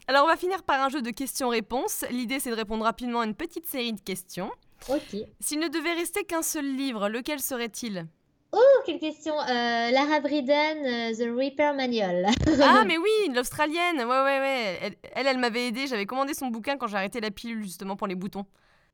[0.07, 2.05] Alors, on va finir par un jeu de questions-réponses.
[2.11, 4.51] L'idée, c'est de répondre rapidement à une petite série de questions.
[4.89, 5.17] Ok.
[5.39, 8.05] S'il ne devait rester qu'un seul livre, lequel serait-il?
[8.51, 12.27] Oh, quelle question euh, Lara Briden, euh, The Reaper Manual.
[12.61, 13.97] ah, mais oui, l'Australienne.
[13.97, 14.79] Ouais, ouais, ouais.
[14.81, 15.87] Elle, elle, elle m'avait aidé.
[15.87, 18.45] J'avais commandé son bouquin quand j'ai arrêté la pilule, justement, pour les boutons.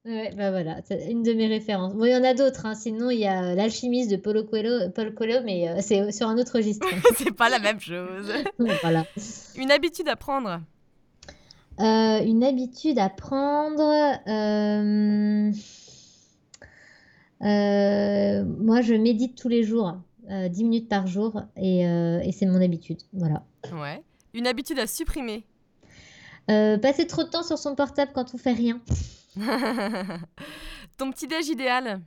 [0.03, 1.93] Ouais, bah voilà, c'est une de mes références.
[1.93, 2.73] Bon, il y en a d'autres, hein.
[2.73, 6.39] Sinon, il y a L'Alchimiste de Paulo Coelho, Paul Coelho, mais euh, c'est sur un
[6.39, 6.87] autre registre.
[7.17, 8.31] c'est pas la même chose.
[8.81, 9.05] voilà.
[9.55, 10.59] Une habitude à prendre?
[11.79, 13.93] Euh, Une habitude à prendre.
[14.27, 15.51] Euh,
[18.43, 23.01] moi, je médite tous les jours, 10 minutes par jour, et, et c'est mon habitude.
[23.13, 23.43] Voilà.
[23.71, 24.01] Ouais.
[24.33, 25.45] Une habitude à supprimer?
[26.47, 28.81] Passer trop de temps sur son portable quand on fait rien.
[30.97, 32.01] Ton petit déj idéal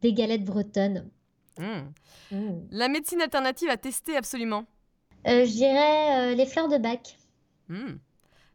[0.00, 1.10] Des galettes bretonnes.
[1.58, 1.90] Hmm.
[2.30, 2.60] Hmm.
[2.70, 4.64] La médecine alternative à tester absolument
[5.26, 7.16] euh, Je dirais euh, les fleurs de bac.
[7.68, 7.96] Hmm.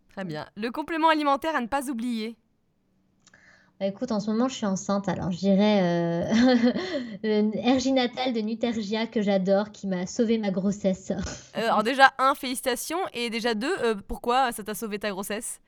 [0.09, 0.47] Très bien.
[0.55, 2.37] Le complément alimentaire à ne pas oublier
[3.79, 9.05] bah, écoute, en ce moment, je suis enceinte, alors je dirais euh, Erginatal de Nutergia
[9.05, 11.11] que j'adore, qui m'a sauvé ma grossesse.
[11.11, 15.59] Euh, alors déjà, un, félicitations, et déjà deux, euh, pourquoi ça t'a sauvé ta grossesse?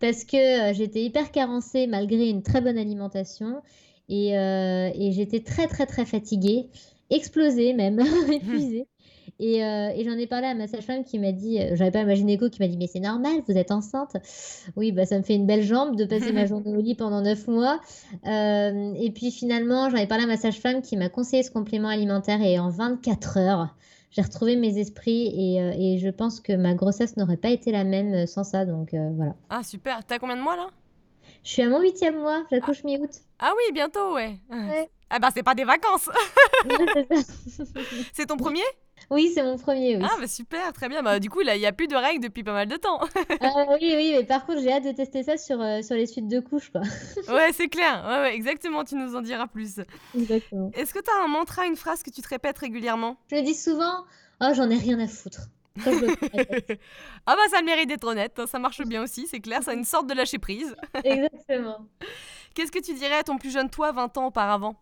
[0.00, 3.62] Parce que j'étais hyper carencée malgré une très bonne alimentation,
[4.08, 6.68] et, et j'étais très très très fatiguée,
[7.10, 8.00] explosée même,
[8.32, 8.88] épuisée.
[9.42, 12.14] Euh, et, j'en ai parlé à ma sage-femme qui m'a dit, euh, j'avais pas ma
[12.14, 14.16] gynéco qui m'a dit, mais c'est normal, vous êtes enceinte.
[14.76, 17.20] Oui, bah, ça me fait une belle jambe de passer ma journée au lit pendant
[17.20, 17.80] neuf mois.
[18.26, 21.88] Euh, et puis finalement, j'en ai parlé à ma sage-femme qui m'a conseillé ce complément
[21.88, 23.74] alimentaire et en 24 heures,
[24.10, 27.82] j'ai retrouvé mes esprits et, et, je pense que ma grossesse n'aurait pas été la
[27.82, 28.66] même sans ça.
[28.66, 29.34] Donc voilà.
[29.48, 30.04] Ah, super.
[30.04, 30.68] T'as combien de mois là?
[31.44, 33.10] Je suis à mon huitième mois, j'accouche mi-août.
[33.38, 34.38] Ah oui, bientôt, ouais.
[34.50, 34.90] Ouais.
[35.14, 36.08] Ah bah c'est pas des vacances.
[38.14, 38.62] C'est ton premier?
[39.12, 40.02] Oui, c'est mon premier, oui.
[40.10, 41.02] Ah bah super, très bien.
[41.02, 42.98] Bah du coup, là, il n'y a plus de règles depuis pas mal de temps.
[43.40, 46.06] Ah oui, oui, mais par contre, j'ai hâte de tester ça sur, euh, sur les
[46.06, 46.80] suites de couches, quoi.
[47.28, 48.02] ouais, c'est clair.
[48.08, 49.80] Ouais, ouais, exactement, tu nous en diras plus.
[50.16, 50.70] Exactement.
[50.72, 53.18] Est-ce que tu as un mantra, une phrase que tu te répètes régulièrement?
[53.30, 54.06] Je me dis souvent,
[54.40, 55.42] oh, j'en ai rien à foutre.
[55.84, 56.06] Ça, le.
[57.26, 59.60] Ah bah ça a le mérite d'être honnête, hein, ça marche bien aussi, c'est clair,
[59.62, 60.74] c'est une sorte de lâcher prise.
[61.04, 61.86] Exactement.
[62.54, 64.74] Qu'est-ce que tu dirais à ton plus jeune toi 20 ans auparavant?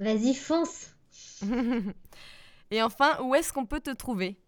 [0.00, 0.88] Vas-y, fonce.
[2.70, 4.38] Et enfin, où est-ce qu'on peut te trouver?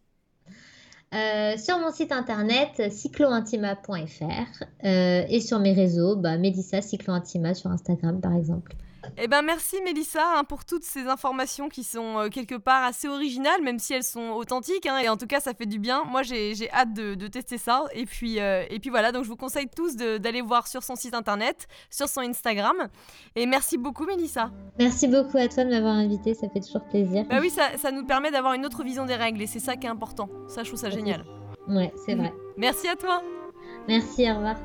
[1.15, 7.71] Euh, sur mon site internet cyclointima.fr euh, et sur mes réseaux, bah, Mélissa Cyclointima sur
[7.71, 8.75] Instagram par exemple.
[9.17, 13.09] Eh ben merci Mélissa hein, pour toutes ces informations qui sont euh, quelque part assez
[13.09, 14.87] originales, même si elles sont authentiques.
[14.87, 16.05] hein, et en tout cas, ça fait du bien.
[16.05, 17.85] Moi, j'ai hâte de, de tester ça.
[17.95, 20.97] Et puis, euh, et puis voilà, donc je vous conseille tous d'aller voir sur son
[20.97, 22.77] site internet, sur son Instagram.
[23.37, 24.51] Et merci beaucoup Mélissa.
[24.79, 27.25] Merci beaucoup à toi de m'avoir invité, ça fait toujours plaisir.
[27.29, 29.77] Bah oui, ça, ça nous permet d'avoir une autre vision des règles et c'est ça
[29.77, 30.29] qui est important.
[30.49, 31.25] Ça, je trouve ça génial.
[31.69, 32.33] Ouais, c'est vrai.
[32.57, 33.23] Merci à toi.
[33.87, 34.57] Merci, au revoir.